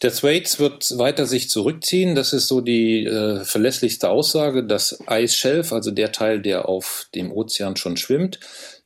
Der 0.00 0.12
Thwaites 0.12 0.60
wird 0.60 0.96
weiter 0.96 1.26
sich 1.26 1.50
zurückziehen. 1.50 2.14
Das 2.14 2.32
ist 2.32 2.46
so 2.46 2.60
die 2.60 3.04
äh, 3.04 3.44
verlässlichste 3.44 4.10
Aussage. 4.10 4.64
Das 4.64 5.02
Eisschelf, 5.08 5.72
also 5.72 5.90
der 5.90 6.12
Teil, 6.12 6.40
der 6.40 6.68
auf 6.68 7.08
dem 7.16 7.32
Ozean 7.32 7.74
schon 7.76 7.96
schwimmt, 7.96 8.38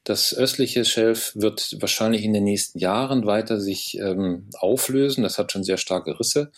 das 0.05 0.35
östliche 0.35 0.85
Schelf 0.85 1.33
wird 1.37 1.77
wahrscheinlich 1.81 2.25
in 2.25 2.33
den 2.33 2.44
nächsten 2.44 2.79
Jahren 2.79 3.27
weiter 3.27 3.61
sich 3.61 3.98
ähm, 3.98 4.48
auflösen. 4.59 5.22
Das 5.22 5.38
hat 5.38 5.53
schon 5.53 5.64
sehr 5.64 5.77
starke 5.77 6.18
Risse. 6.18 6.51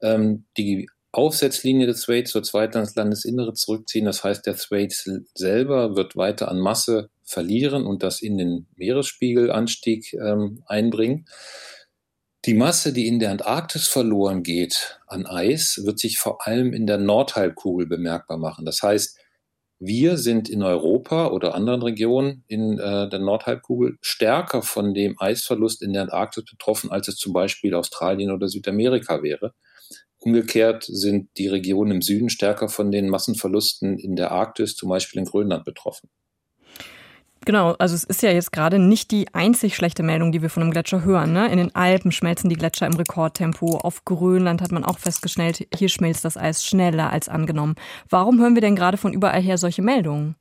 Ähm, 0.00 0.44
die 0.58 0.88
Aufsetzlinie 1.12 1.86
des 1.86 2.02
Thwaites 2.02 2.34
wird 2.34 2.52
weiter 2.54 2.80
ins 2.80 2.94
Landesinnere 2.94 3.54
zurückziehen. 3.54 4.04
Das 4.04 4.24
heißt, 4.24 4.44
der 4.46 4.56
Thwaites 4.56 5.08
selber 5.34 5.94
wird 5.94 6.16
weiter 6.16 6.48
an 6.48 6.58
Masse 6.58 7.08
verlieren 7.22 7.86
und 7.86 8.02
das 8.02 8.20
in 8.20 8.36
den 8.36 8.66
Meeresspiegelanstieg 8.76 10.14
ähm, 10.14 10.62
einbringen. 10.66 11.26
Die 12.44 12.54
Masse, 12.54 12.92
die 12.92 13.06
in 13.06 13.20
der 13.20 13.30
Antarktis 13.30 13.86
verloren 13.86 14.42
geht 14.42 14.98
an 15.06 15.26
Eis, 15.26 15.80
wird 15.84 16.00
sich 16.00 16.18
vor 16.18 16.44
allem 16.44 16.72
in 16.72 16.88
der 16.88 16.98
Nordhalbkugel 16.98 17.86
bemerkbar 17.86 18.36
machen. 18.36 18.64
Das 18.64 18.82
heißt, 18.82 19.16
wir 19.78 20.16
sind 20.16 20.48
in 20.48 20.64
Europa 20.64 21.28
oder 21.28 21.54
anderen 21.54 21.82
Regionen 21.82 22.42
in 22.48 22.80
äh, 22.80 23.08
der 23.08 23.20
Nordhalbkugel 23.20 23.96
stärker 24.00 24.62
von 24.62 24.92
dem 24.92 25.14
Eisverlust 25.20 25.82
in 25.82 25.92
der 25.92 26.02
Antarktis 26.02 26.44
betroffen, 26.44 26.90
als 26.90 27.06
es 27.06 27.16
zum 27.16 27.32
Beispiel 27.32 27.74
Australien 27.74 28.32
oder 28.32 28.48
Südamerika 28.48 29.22
wäre. 29.22 29.54
Umgekehrt 30.18 30.84
sind 30.84 31.30
die 31.36 31.48
Regionen 31.48 31.92
im 31.92 32.02
Süden 32.02 32.28
stärker 32.28 32.68
von 32.68 32.90
den 32.90 33.08
Massenverlusten 33.08 33.98
in 33.98 34.16
der 34.16 34.32
Arktis, 34.32 34.74
zum 34.74 34.88
Beispiel 34.88 35.20
in 35.20 35.26
Grönland, 35.26 35.64
betroffen. 35.64 36.10
Genau, 37.44 37.74
also 37.78 37.94
es 37.94 38.04
ist 38.04 38.22
ja 38.22 38.30
jetzt 38.30 38.52
gerade 38.52 38.78
nicht 38.78 39.10
die 39.10 39.26
einzig 39.34 39.74
schlechte 39.74 40.04
Meldung, 40.04 40.30
die 40.30 40.42
wir 40.42 40.50
von 40.50 40.62
einem 40.62 40.72
Gletscher 40.72 41.04
hören. 41.04 41.32
Ne? 41.32 41.50
In 41.50 41.58
den 41.58 41.74
Alpen 41.74 42.12
schmelzen 42.12 42.48
die 42.48 42.56
Gletscher 42.56 42.86
im 42.86 42.94
Rekordtempo. 42.94 43.78
Auf 43.78 44.04
Grönland 44.04 44.62
hat 44.62 44.70
man 44.70 44.84
auch 44.84 44.98
festgestellt, 44.98 45.66
hier 45.74 45.88
schmilzt 45.88 46.24
das 46.24 46.36
Eis 46.36 46.64
schneller 46.64 47.10
als 47.10 47.28
angenommen. 47.28 47.74
Warum 48.08 48.40
hören 48.40 48.54
wir 48.54 48.62
denn 48.62 48.76
gerade 48.76 48.96
von 48.96 49.12
überall 49.12 49.42
her 49.42 49.58
solche 49.58 49.82
Meldungen? 49.82 50.36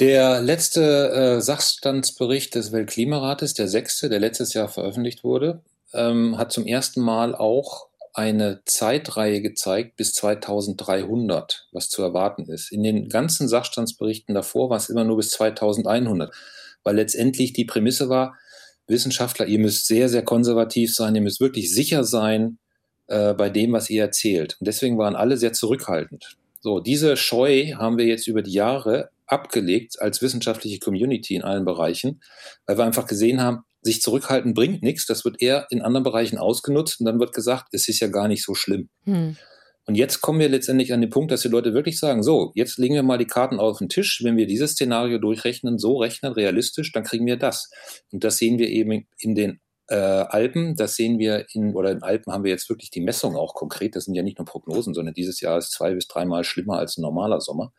Der 0.00 0.40
letzte 0.42 1.10
äh, 1.12 1.40
Sachstandsbericht 1.40 2.54
des 2.54 2.72
Weltklimarates, 2.72 3.54
der 3.54 3.68
sechste, 3.68 4.10
der 4.10 4.20
letztes 4.20 4.52
Jahr 4.52 4.68
veröffentlicht 4.68 5.24
wurde, 5.24 5.62
ähm, 5.94 6.36
hat 6.36 6.52
zum 6.52 6.66
ersten 6.66 7.00
Mal 7.00 7.34
auch 7.34 7.86
eine 8.14 8.62
Zeitreihe 8.66 9.40
gezeigt 9.40 9.96
bis 9.96 10.12
2300, 10.14 11.68
was 11.72 11.88
zu 11.88 12.02
erwarten 12.02 12.44
ist. 12.50 12.70
In 12.70 12.82
den 12.82 13.08
ganzen 13.08 13.48
Sachstandsberichten 13.48 14.34
davor 14.34 14.70
war 14.70 14.76
es 14.76 14.90
immer 14.90 15.04
nur 15.04 15.16
bis 15.16 15.30
2100, 15.30 16.34
weil 16.84 16.96
letztendlich 16.96 17.52
die 17.52 17.64
Prämisse 17.64 18.08
war, 18.08 18.36
Wissenschaftler, 18.86 19.46
ihr 19.46 19.58
müsst 19.58 19.86
sehr, 19.86 20.08
sehr 20.08 20.22
konservativ 20.22 20.94
sein, 20.94 21.14
ihr 21.14 21.22
müsst 21.22 21.40
wirklich 21.40 21.72
sicher 21.72 22.04
sein 22.04 22.58
äh, 23.06 23.32
bei 23.32 23.48
dem, 23.48 23.72
was 23.72 23.88
ihr 23.88 24.02
erzählt. 24.02 24.56
Und 24.60 24.66
deswegen 24.66 24.98
waren 24.98 25.16
alle 25.16 25.36
sehr 25.36 25.52
zurückhaltend. 25.52 26.36
So, 26.60 26.80
diese 26.80 27.16
Scheu 27.16 27.72
haben 27.76 27.98
wir 27.98 28.06
jetzt 28.06 28.26
über 28.26 28.42
die 28.42 28.52
Jahre 28.52 29.10
abgelegt 29.26 30.00
als 30.00 30.20
wissenschaftliche 30.20 30.78
Community 30.78 31.34
in 31.34 31.42
allen 31.42 31.64
Bereichen, 31.64 32.20
weil 32.66 32.76
wir 32.76 32.84
einfach 32.84 33.06
gesehen 33.06 33.40
haben, 33.40 33.64
sich 33.82 34.00
zurückhalten 34.00 34.54
bringt 34.54 34.82
nichts. 34.82 35.06
Das 35.06 35.24
wird 35.24 35.42
eher 35.42 35.66
in 35.70 35.82
anderen 35.82 36.04
Bereichen 36.04 36.38
ausgenutzt 36.38 37.00
und 37.00 37.06
dann 37.06 37.20
wird 37.20 37.34
gesagt, 37.34 37.68
es 37.72 37.88
ist 37.88 38.00
ja 38.00 38.08
gar 38.08 38.28
nicht 38.28 38.44
so 38.44 38.54
schlimm. 38.54 38.88
Hm. 39.04 39.36
Und 39.84 39.96
jetzt 39.96 40.20
kommen 40.20 40.38
wir 40.38 40.48
letztendlich 40.48 40.92
an 40.92 41.00
den 41.00 41.10
Punkt, 41.10 41.32
dass 41.32 41.42
die 41.42 41.48
Leute 41.48 41.74
wirklich 41.74 41.98
sagen, 41.98 42.22
so, 42.22 42.52
jetzt 42.54 42.78
legen 42.78 42.94
wir 42.94 43.02
mal 43.02 43.18
die 43.18 43.26
Karten 43.26 43.58
auf 43.58 43.78
den 43.78 43.88
Tisch. 43.88 44.20
Wenn 44.22 44.36
wir 44.36 44.46
dieses 44.46 44.72
Szenario 44.72 45.18
durchrechnen, 45.18 45.78
so 45.78 45.96
rechnen, 45.96 46.32
realistisch, 46.32 46.92
dann 46.92 47.02
kriegen 47.02 47.26
wir 47.26 47.36
das. 47.36 47.68
Und 48.12 48.22
das 48.22 48.36
sehen 48.36 48.58
wir 48.58 48.68
eben 48.68 49.08
in 49.18 49.34
den 49.34 49.60
äh, 49.88 49.96
Alpen, 49.96 50.76
das 50.76 50.94
sehen 50.94 51.18
wir 51.18 51.46
in, 51.52 51.74
oder 51.74 51.90
in 51.90 52.02
Alpen 52.02 52.32
haben 52.32 52.44
wir 52.44 52.52
jetzt 52.52 52.68
wirklich 52.70 52.90
die 52.90 53.00
Messung 53.00 53.34
auch 53.34 53.54
konkret. 53.54 53.96
Das 53.96 54.04
sind 54.04 54.14
ja 54.14 54.22
nicht 54.22 54.38
nur 54.38 54.46
Prognosen, 54.46 54.94
sondern 54.94 55.14
dieses 55.14 55.40
Jahr 55.40 55.58
ist 55.58 55.72
zwei 55.72 55.94
bis 55.94 56.06
dreimal 56.06 56.44
schlimmer 56.44 56.78
als 56.78 56.96
ein 56.96 57.02
normaler 57.02 57.40
Sommer. 57.40 57.72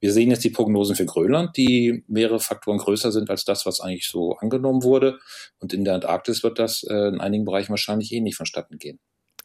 Wir 0.00 0.12
sehen 0.12 0.30
jetzt 0.30 0.44
die 0.44 0.50
Prognosen 0.50 0.94
für 0.94 1.06
Grönland, 1.06 1.56
die 1.56 2.04
mehrere 2.06 2.40
Faktoren 2.40 2.78
größer 2.78 3.12
sind 3.12 3.30
als 3.30 3.44
das, 3.44 3.64
was 3.64 3.80
eigentlich 3.80 4.08
so 4.08 4.36
angenommen 4.36 4.82
wurde. 4.82 5.18
Und 5.58 5.72
in 5.72 5.84
der 5.84 5.94
Antarktis 5.94 6.42
wird 6.42 6.58
das 6.58 6.82
äh, 6.82 7.08
in 7.08 7.20
einigen 7.20 7.44
Bereichen 7.44 7.70
wahrscheinlich 7.70 8.12
ähnlich 8.12 8.34
eh 8.34 8.36
vonstatten 8.36 8.78
gehen. 8.78 8.98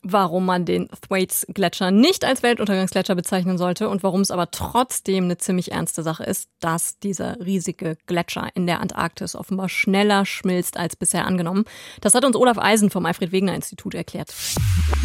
Warum 0.04 0.48
man 0.48 0.66
den 0.66 0.90
Thwaites-Gletscher 0.90 1.92
nicht 1.92 2.26
als 2.26 2.42
Weltuntergangsgletscher 2.42 3.14
bezeichnen 3.14 3.60
sollte 3.60 3.88
und 3.88 4.02
warum 4.02 4.22
es 4.22 4.32
aber 4.32 4.50
trotzdem 4.50 5.26
eine 5.26 5.38
ziemlich 5.38 5.72
ernste 5.72 6.02
Sache 6.02 6.24
ist, 6.24 6.50
dass 6.60 6.98
dieser 6.98 7.40
riesige 7.40 7.98
Gletscher 8.08 8.50
in 8.56 8.66
der 8.66 8.82
Antarktis 8.82 9.36
offenbar 9.36 9.70
schneller 9.70 10.26
schmilzt 10.26 10.76
als 10.76 10.96
bisher 10.96 11.28
angenommen. 11.28 11.66
Das 12.02 12.16
hat 12.16 12.26
uns 12.26 12.36
Olaf 12.36 12.58
Eisen 12.58 12.90
vom 12.90 13.06
Alfred-Wegener-Institut 13.06 13.94
erklärt. 13.94 14.34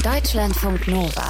Deutschlandfunk 0.02 0.88
Nova. 0.88 1.28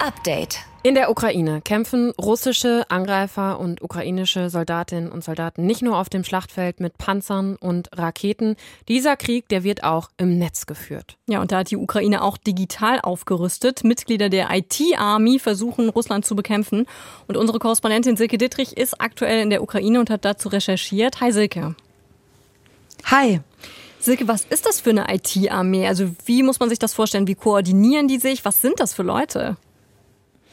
Update. 0.00 0.60
In 0.86 0.94
der 0.94 1.10
Ukraine 1.10 1.62
kämpfen 1.62 2.12
russische 2.12 2.84
Angreifer 2.90 3.58
und 3.58 3.82
ukrainische 3.82 4.50
Soldatinnen 4.50 5.10
und 5.10 5.24
Soldaten 5.24 5.66
nicht 5.66 5.82
nur 5.82 5.98
auf 5.98 6.08
dem 6.08 6.22
Schlachtfeld 6.22 6.78
mit 6.78 6.96
Panzern 6.96 7.56
und 7.56 7.88
Raketen. 7.92 8.54
Dieser 8.86 9.16
Krieg, 9.16 9.48
der 9.48 9.64
wird 9.64 9.82
auch 9.82 10.10
im 10.16 10.38
Netz 10.38 10.64
geführt. 10.64 11.16
Ja, 11.26 11.40
und 11.40 11.50
da 11.50 11.58
hat 11.58 11.72
die 11.72 11.76
Ukraine 11.76 12.22
auch 12.22 12.36
digital 12.36 13.00
aufgerüstet. 13.00 13.82
Mitglieder 13.82 14.28
der 14.28 14.46
IT-Army 14.52 15.40
versuchen, 15.40 15.88
Russland 15.88 16.24
zu 16.24 16.36
bekämpfen. 16.36 16.86
Und 17.26 17.36
unsere 17.36 17.58
Korrespondentin 17.58 18.16
Silke 18.16 18.38
Dittrich 18.38 18.76
ist 18.76 19.00
aktuell 19.00 19.42
in 19.42 19.50
der 19.50 19.64
Ukraine 19.64 19.98
und 19.98 20.08
hat 20.08 20.24
dazu 20.24 20.48
recherchiert. 20.48 21.20
Hi 21.20 21.32
Silke. 21.32 21.74
Hi. 23.06 23.40
Silke, 23.98 24.28
was 24.28 24.44
ist 24.44 24.66
das 24.66 24.80
für 24.80 24.90
eine 24.90 25.12
IT-Armee? 25.12 25.88
Also 25.88 26.12
wie 26.26 26.44
muss 26.44 26.60
man 26.60 26.68
sich 26.68 26.78
das 26.78 26.94
vorstellen? 26.94 27.26
Wie 27.26 27.34
koordinieren 27.34 28.06
die 28.06 28.18
sich? 28.18 28.44
Was 28.44 28.62
sind 28.62 28.78
das 28.78 28.94
für 28.94 29.02
Leute? 29.02 29.56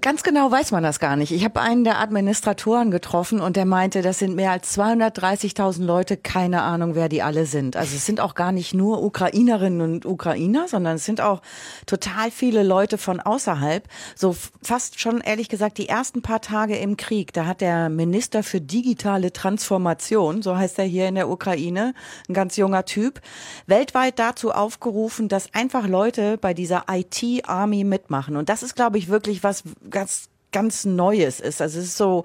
Ganz 0.00 0.22
genau 0.22 0.48
weiß 0.48 0.70
man 0.70 0.84
das 0.84 1.00
gar 1.00 1.16
nicht. 1.16 1.32
Ich 1.32 1.44
habe 1.44 1.60
einen 1.60 1.82
der 1.82 1.98
Administratoren 1.98 2.92
getroffen 2.92 3.40
und 3.40 3.56
der 3.56 3.64
meinte, 3.64 4.00
das 4.00 4.20
sind 4.20 4.36
mehr 4.36 4.52
als 4.52 4.78
230.000 4.78 5.82
Leute, 5.82 6.16
keine 6.16 6.62
Ahnung, 6.62 6.94
wer 6.94 7.08
die 7.08 7.20
alle 7.20 7.46
sind. 7.46 7.74
Also 7.74 7.96
es 7.96 8.06
sind 8.06 8.20
auch 8.20 8.36
gar 8.36 8.52
nicht 8.52 8.74
nur 8.74 9.02
Ukrainerinnen 9.02 9.80
und 9.80 10.06
Ukrainer, 10.06 10.68
sondern 10.68 10.96
es 10.96 11.04
sind 11.04 11.20
auch 11.20 11.42
total 11.84 12.30
viele 12.30 12.62
Leute 12.62 12.96
von 12.96 13.18
außerhalb. 13.18 13.88
So 14.14 14.36
fast 14.62 15.00
schon, 15.00 15.20
ehrlich 15.20 15.48
gesagt, 15.48 15.78
die 15.78 15.88
ersten 15.88 16.22
paar 16.22 16.40
Tage 16.40 16.76
im 16.76 16.96
Krieg, 16.96 17.32
da 17.32 17.46
hat 17.46 17.60
der 17.60 17.88
Minister 17.88 18.44
für 18.44 18.60
digitale 18.60 19.32
Transformation, 19.32 20.42
so 20.42 20.56
heißt 20.56 20.78
er 20.78 20.84
hier 20.84 21.08
in 21.08 21.16
der 21.16 21.28
Ukraine, 21.28 21.94
ein 22.28 22.34
ganz 22.34 22.56
junger 22.56 22.84
Typ, 22.84 23.20
weltweit 23.66 24.20
dazu 24.20 24.52
aufgerufen, 24.52 25.26
dass 25.26 25.52
einfach 25.54 25.88
Leute 25.88 26.38
bei 26.38 26.54
dieser 26.54 26.84
IT-Army 26.88 27.82
mitmachen. 27.82 28.36
Und 28.36 28.48
das 28.48 28.62
ist, 28.62 28.76
glaube 28.76 28.96
ich, 28.96 29.08
wirklich 29.08 29.39
was 29.42 29.62
ganz, 29.88 30.28
ganz 30.52 30.84
Neues 30.84 31.40
ist. 31.40 31.60
Also 31.60 31.78
es 31.78 31.86
ist 31.86 31.96
so, 31.96 32.24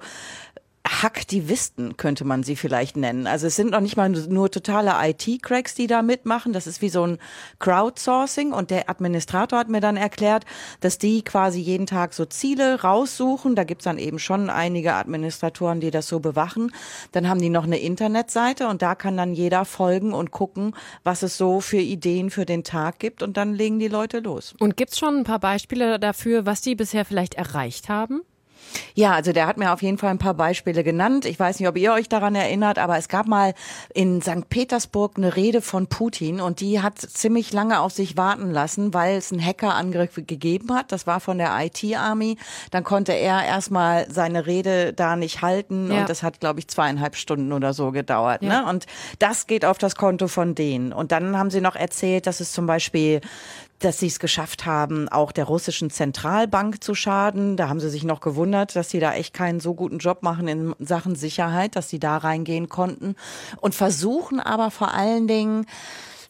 Hacktivisten 0.88 1.96
könnte 1.96 2.24
man 2.24 2.42
sie 2.42 2.56
vielleicht 2.56 2.96
nennen. 2.96 3.26
Also 3.26 3.46
es 3.46 3.56
sind 3.56 3.70
noch 3.70 3.80
nicht 3.80 3.96
mal 3.96 4.08
nur 4.08 4.50
totale 4.50 4.92
IT-Cracks, 5.02 5.74
die 5.74 5.86
da 5.86 6.02
mitmachen. 6.02 6.52
Das 6.52 6.66
ist 6.66 6.80
wie 6.80 6.88
so 6.88 7.06
ein 7.06 7.18
Crowdsourcing. 7.58 8.52
Und 8.52 8.70
der 8.70 8.88
Administrator 8.88 9.58
hat 9.58 9.68
mir 9.68 9.80
dann 9.80 9.96
erklärt, 9.96 10.44
dass 10.80 10.98
die 10.98 11.22
quasi 11.22 11.60
jeden 11.60 11.86
Tag 11.86 12.14
so 12.14 12.24
Ziele 12.24 12.82
raussuchen. 12.82 13.56
Da 13.56 13.64
gibt's 13.64 13.84
dann 13.84 13.98
eben 13.98 14.18
schon 14.18 14.48
einige 14.48 14.94
Administratoren, 14.94 15.80
die 15.80 15.90
das 15.90 16.08
so 16.08 16.20
bewachen. 16.20 16.72
Dann 17.12 17.28
haben 17.28 17.40
die 17.40 17.50
noch 17.50 17.64
eine 17.64 17.78
Internetseite 17.78 18.68
und 18.68 18.82
da 18.82 18.94
kann 18.94 19.16
dann 19.16 19.34
jeder 19.34 19.64
folgen 19.64 20.12
und 20.12 20.30
gucken, 20.30 20.74
was 21.04 21.22
es 21.22 21.36
so 21.36 21.60
für 21.60 21.78
Ideen 21.80 22.30
für 22.30 22.46
den 22.46 22.64
Tag 22.64 22.98
gibt. 22.98 23.22
Und 23.22 23.36
dann 23.36 23.54
legen 23.54 23.78
die 23.78 23.88
Leute 23.88 24.20
los. 24.20 24.54
Und 24.60 24.76
gibt's 24.76 24.98
schon 24.98 25.18
ein 25.18 25.24
paar 25.24 25.40
Beispiele 25.40 25.98
dafür, 25.98 26.46
was 26.46 26.60
die 26.60 26.74
bisher 26.74 27.04
vielleicht 27.04 27.34
erreicht 27.34 27.88
haben? 27.88 28.22
Ja, 28.94 29.12
also 29.12 29.32
der 29.32 29.46
hat 29.46 29.58
mir 29.58 29.72
auf 29.72 29.82
jeden 29.82 29.98
Fall 29.98 30.10
ein 30.10 30.18
paar 30.18 30.34
Beispiele 30.34 30.82
genannt. 30.82 31.24
Ich 31.24 31.38
weiß 31.38 31.60
nicht, 31.60 31.68
ob 31.68 31.76
ihr 31.76 31.92
euch 31.92 32.08
daran 32.08 32.34
erinnert, 32.34 32.78
aber 32.78 32.96
es 32.96 33.08
gab 33.08 33.26
mal 33.26 33.54
in 33.92 34.22
St. 34.22 34.48
Petersburg 34.48 35.12
eine 35.16 35.36
Rede 35.36 35.60
von 35.60 35.86
Putin 35.86 36.40
und 36.40 36.60
die 36.60 36.80
hat 36.80 36.98
ziemlich 36.98 37.52
lange 37.52 37.80
auf 37.80 37.92
sich 37.92 38.16
warten 38.16 38.50
lassen, 38.50 38.94
weil 38.94 39.16
es 39.16 39.32
einen 39.32 39.44
Hackerangriff 39.44 40.14
gegeben 40.26 40.74
hat. 40.74 40.92
Das 40.92 41.06
war 41.06 41.20
von 41.20 41.38
der 41.38 41.52
IT-Army. 41.58 42.38
Dann 42.70 42.84
konnte 42.84 43.12
er 43.12 43.44
erstmal 43.44 44.10
seine 44.10 44.46
Rede 44.46 44.92
da 44.92 45.16
nicht 45.16 45.42
halten 45.42 45.90
ja. 45.90 46.00
und 46.00 46.08
das 46.08 46.22
hat, 46.22 46.40
glaube 46.40 46.60
ich, 46.60 46.68
zweieinhalb 46.68 47.16
Stunden 47.16 47.52
oder 47.52 47.74
so 47.74 47.92
gedauert. 47.92 48.42
Ja. 48.42 48.62
Ne? 48.62 48.70
Und 48.70 48.86
das 49.18 49.46
geht 49.46 49.64
auf 49.64 49.78
das 49.78 49.96
Konto 49.96 50.28
von 50.28 50.54
denen. 50.54 50.92
Und 50.92 51.12
dann 51.12 51.36
haben 51.36 51.50
sie 51.50 51.60
noch 51.60 51.76
erzählt, 51.76 52.26
dass 52.26 52.40
es 52.40 52.52
zum 52.52 52.66
Beispiel 52.66 53.20
dass 53.78 53.98
sie 53.98 54.06
es 54.06 54.18
geschafft 54.18 54.64
haben, 54.64 55.08
auch 55.08 55.32
der 55.32 55.44
russischen 55.44 55.90
Zentralbank 55.90 56.82
zu 56.82 56.94
schaden. 56.94 57.56
Da 57.56 57.68
haben 57.68 57.80
sie 57.80 57.90
sich 57.90 58.04
noch 58.04 58.20
gewundert, 58.20 58.74
dass 58.74 58.90
sie 58.90 59.00
da 59.00 59.14
echt 59.14 59.34
keinen 59.34 59.60
so 59.60 59.74
guten 59.74 59.98
Job 59.98 60.22
machen 60.22 60.48
in 60.48 60.74
Sachen 60.78 61.14
Sicherheit, 61.14 61.76
dass 61.76 61.90
sie 61.90 61.98
da 61.98 62.16
reingehen 62.16 62.68
konnten 62.68 63.16
und 63.60 63.74
versuchen 63.74 64.40
aber 64.40 64.70
vor 64.70 64.94
allen 64.94 65.28
Dingen, 65.28 65.66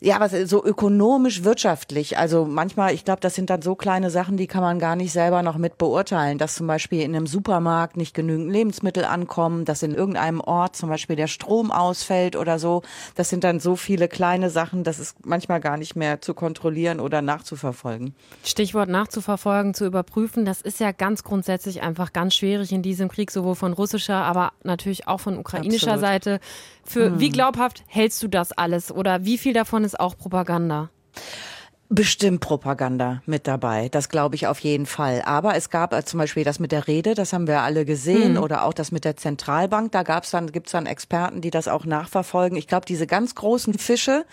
ja, 0.01 0.21
was 0.21 0.33
so 0.33 0.65
ökonomisch, 0.65 1.45
wirtschaftlich. 1.45 2.19
Also 2.19 2.45
manchmal, 2.45 2.95
ich 2.95 3.05
glaube, 3.05 3.21
das 3.21 3.35
sind 3.35 3.51
dann 3.51 3.63
so 3.63 3.75
kleine 3.75 4.11
Sachen, 4.11 4.37
die 4.37 4.47
kann 4.47 4.63
man 4.63 4.79
gar 4.79 4.97
nicht 4.97 5.13
selber 5.13 5.43
noch 5.43 5.57
mit 5.57 5.79
beurteilen. 5.79 6.39
Dass 6.39 6.55
zum 6.55 6.67
Beispiel 6.67 7.01
in 7.01 7.15
einem 7.15 7.27
Supermarkt 7.27 7.97
nicht 7.97 8.15
genügend 8.15 8.53
Lebensmittel 8.53 9.05
ankommen, 9.05 9.65
dass 9.65 9.83
in 9.83 9.95
irgendeinem 9.95 10.41
Ort 10.41 10.77
zum 10.77 10.89
Beispiel 10.89 11.17
der 11.17 11.29
Strom 11.29 11.71
ausfällt 11.71 12.37
oder 12.37 12.59
so. 12.59 12.83
Das 13.15 13.31
sind 13.31 13.45
dann 13.45 13.61
so 13.61 13.77
viele 13.77 14.09
kleine 14.09 14.51
Sachen, 14.51 14.85
das 14.85 14.99
ist 14.99 15.25
manchmal 15.25 15.61
gar 15.61 15.77
nicht 15.77 15.97
mehr 15.97 16.21
zu 16.21 16.35
kontrollieren 16.35 17.01
oder 17.01 17.23
nachzuverfolgen. 17.23 18.15
Stichwort 18.45 18.89
nachzuverfolgen, 18.89 19.75
zu 19.75 19.87
überprüfen, 19.87 20.45
das 20.45 20.61
ist 20.61 20.81
ja 20.81 20.93
ganz 20.93 21.25
grundsätzlich 21.25 21.83
einfach 21.83 22.13
ganz 22.13 22.35
schwierig 22.35 22.73
in 22.73 22.83
diesem 22.83 23.09
Krieg, 23.09 23.31
sowohl 23.31 23.55
von 23.55 23.73
russischer, 23.73 24.17
aber 24.17 24.53
natürlich 24.63 25.09
auch 25.09 25.21
von 25.21 25.39
ukrainischer 25.39 25.93
Absolut. 25.93 26.01
Seite. 26.01 26.41
Für 26.85 27.07
hm. 27.07 27.21
wie 27.21 27.31
glaubhaft 27.31 27.83
hältst 27.89 28.23
du 28.23 28.29
das 28.29 28.53
alles 28.53 28.93
oder 28.93 29.25
wie 29.25 29.39
viel 29.39 29.53
davon 29.53 29.86
ist 29.87 29.99
auch 29.99 30.17
Propaganda? 30.19 30.91
Bestimmt 31.89 32.41
Propaganda 32.41 33.23
mit 33.27 33.47
dabei, 33.47 33.89
das 33.89 34.09
glaube 34.09 34.35
ich 34.35 34.49
auf 34.49 34.59
jeden 34.59 34.87
Fall. 34.87 35.23
Aber 35.25 35.55
es 35.55 35.71
gab 35.71 35.95
äh, 35.95 36.05
zum 36.05 36.19
Beispiel 36.19 36.43
das 36.43 36.59
mit 36.59 36.73
der 36.73 36.89
Rede, 36.89 37.15
das 37.15 37.33
haben 37.33 37.47
wir 37.47 37.61
alle 37.61 37.85
gesehen, 37.85 38.33
mhm. 38.33 38.43
oder 38.43 38.65
auch 38.65 38.73
das 38.73 38.91
mit 38.91 39.05
der 39.05 39.17
Zentralbank. 39.17 39.93
Da 39.93 40.03
gab's 40.03 40.33
dann, 40.33 40.51
gibt's 40.51 40.73
dann 40.73 40.87
Experten, 40.87 41.43
die 41.43 41.51
das 41.51 41.69
auch 41.69 41.85
nachverfolgen. 41.85 42.59
Ich 42.59 42.67
glaube, 42.67 42.87
diese 42.87 43.07
ganz 43.07 43.37
großen 43.37 43.75
Fische, 43.75 44.25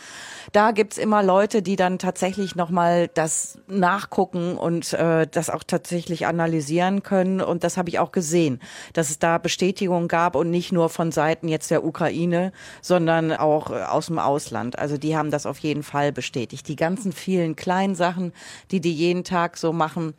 da 0.51 0.71
gibt's 0.71 0.97
immer 0.97 1.21
Leute, 1.21 1.61
die 1.61 1.75
dann 1.75 1.99
tatsächlich 1.99 2.55
nochmal 2.55 3.07
das 3.13 3.59
nachgucken 3.67 4.57
und 4.57 4.91
äh, 4.93 5.27
das 5.29 5.51
auch 5.51 5.63
tatsächlich 5.63 6.25
analysieren 6.25 7.03
können. 7.03 7.39
Und 7.39 7.63
das 7.63 7.77
habe 7.77 7.87
ich 7.89 7.99
auch 7.99 8.11
gesehen, 8.11 8.61
dass 8.93 9.11
es 9.11 9.19
da 9.19 9.37
Bestätigungen 9.37 10.07
gab 10.07 10.35
und 10.35 10.49
nicht 10.49 10.71
nur 10.71 10.89
von 10.89 11.11
Seiten 11.11 11.47
jetzt 11.47 11.69
der 11.69 11.85
Ukraine, 11.85 12.51
sondern 12.81 13.31
auch 13.31 13.69
äh, 13.69 13.83
aus 13.83 14.07
dem 14.07 14.17
Ausland. 14.17 14.79
Also 14.79 14.97
die 14.97 15.15
haben 15.15 15.29
das 15.29 15.45
auf 15.45 15.59
jeden 15.59 15.83
Fall 15.83 16.11
bestätigt. 16.11 16.67
Die 16.67 16.75
ganzen 16.75 17.11
vielen 17.11 17.42
vielen 17.43 17.56
kleinen 17.56 17.95
Sachen, 17.95 18.34
die 18.71 18.79
die 18.79 18.93
jeden 18.93 19.23
Tag 19.23 19.58
so 19.58 19.73
machen. 19.73 20.13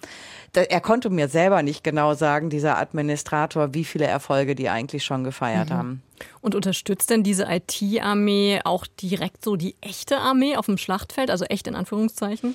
Er 0.55 0.81
konnte 0.81 1.11
mir 1.11 1.29
selber 1.29 1.63
nicht 1.63 1.83
genau 1.83 2.15
sagen, 2.15 2.51
dieser 2.51 2.79
Administrator, 2.79 3.75
wie 3.75 3.85
viele 3.85 4.07
Erfolge 4.07 4.55
die 4.55 4.69
eigentlich 4.69 5.05
schon 5.05 5.25
gefeiert 5.25 5.71
mhm. 5.71 5.75
haben. 5.75 6.03
Und 6.41 6.55
unterstützt 6.55 7.11
denn 7.11 7.23
diese 7.23 7.47
IT-Armee 7.49 8.61
auch 8.65 8.87
direkt 8.87 9.45
so 9.45 9.57
die 9.57 9.75
echte 9.81 10.19
Armee 10.19 10.57
auf 10.57 10.67
dem 10.67 10.79
Schlachtfeld, 10.79 11.31
also 11.31 11.45
echt 11.47 11.67
in 11.67 11.75
Anführungszeichen? 11.75 12.55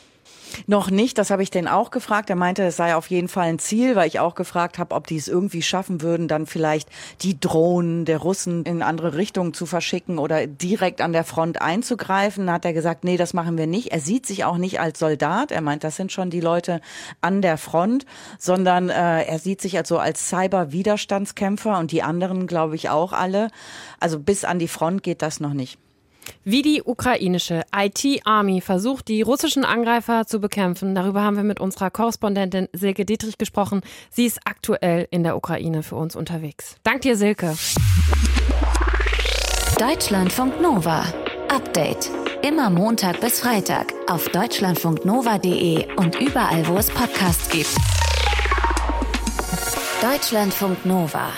Noch 0.67 0.89
nicht, 0.89 1.17
das 1.17 1.29
habe 1.29 1.43
ich 1.43 1.49
den 1.49 1.67
auch 1.67 1.91
gefragt. 1.91 2.29
Er 2.29 2.35
meinte, 2.35 2.63
es 2.63 2.77
sei 2.77 2.95
auf 2.95 3.09
jeden 3.09 3.27
Fall 3.27 3.47
ein 3.47 3.59
Ziel, 3.59 3.95
weil 3.95 4.07
ich 4.07 4.19
auch 4.19 4.35
gefragt 4.35 4.79
habe, 4.79 4.95
ob 4.95 5.07
die 5.07 5.17
es 5.17 5.27
irgendwie 5.27 5.61
schaffen 5.61 6.01
würden, 6.01 6.27
dann 6.27 6.45
vielleicht 6.45 6.89
die 7.21 7.39
Drohnen 7.39 8.05
der 8.05 8.17
Russen 8.17 8.63
in 8.63 8.81
andere 8.81 9.15
Richtungen 9.15 9.53
zu 9.53 9.65
verschicken 9.65 10.17
oder 10.17 10.47
direkt 10.47 11.01
an 11.01 11.13
der 11.13 11.23
Front 11.23 11.61
einzugreifen. 11.61 12.47
Da 12.47 12.53
hat 12.53 12.65
er 12.65 12.73
gesagt, 12.73 13.03
nee, 13.03 13.17
das 13.17 13.33
machen 13.33 13.57
wir 13.57 13.67
nicht. 13.67 13.91
Er 13.91 13.99
sieht 13.99 14.25
sich 14.25 14.45
auch 14.45 14.57
nicht 14.57 14.79
als 14.79 14.99
Soldat. 14.99 15.51
Er 15.51 15.61
meint, 15.61 15.83
das 15.83 15.95
sind 15.95 16.11
schon 16.11 16.29
die 16.29 16.41
Leute 16.41 16.81
an 17.21 17.41
der 17.41 17.57
Front, 17.57 18.05
sondern 18.37 18.89
äh, 18.89 19.23
er 19.23 19.39
sieht 19.39 19.61
sich 19.61 19.77
also 19.77 19.97
als 19.97 20.29
Cyber-Widerstandskämpfer 20.29 21.77
und 21.79 21.91
die 21.91 22.03
anderen, 22.03 22.47
glaube 22.47 22.75
ich, 22.75 22.89
auch 22.89 23.13
alle. 23.13 23.49
Also 23.99 24.19
bis 24.19 24.45
an 24.45 24.59
die 24.59 24.67
Front 24.67 25.03
geht 25.03 25.21
das 25.21 25.39
noch 25.39 25.53
nicht. 25.53 25.77
Wie 26.43 26.61
die 26.61 26.81
ukrainische 26.83 27.63
IT-Army 27.75 28.61
versucht, 28.61 29.07
die 29.07 29.21
russischen 29.21 29.65
Angreifer 29.65 30.25
zu 30.25 30.39
bekämpfen, 30.39 30.95
darüber 30.95 31.21
haben 31.21 31.37
wir 31.37 31.43
mit 31.43 31.59
unserer 31.59 31.89
Korrespondentin 31.89 32.67
Silke 32.73 33.05
Dietrich 33.05 33.37
gesprochen. 33.37 33.81
Sie 34.09 34.25
ist 34.25 34.39
aktuell 34.45 35.07
in 35.11 35.23
der 35.23 35.35
Ukraine 35.35 35.83
für 35.83 35.95
uns 35.95 36.15
unterwegs. 36.15 36.75
Dank 36.83 37.01
dir, 37.01 37.15
Silke. 37.15 37.55
Deutschlandfunk 39.77 40.61
Nova. 40.61 41.05
Update. 41.49 42.09
Immer 42.41 42.69
Montag 42.69 43.19
bis 43.21 43.39
Freitag 43.39 43.93
auf 44.07 44.29
deutschlandfunknova.de 44.29 45.93
und 45.95 46.19
überall, 46.19 46.67
wo 46.67 46.77
es 46.77 46.89
Podcasts 46.89 47.49
gibt. 47.49 47.75
Deutschlandfunk 50.01 50.85
Nova. 50.85 51.29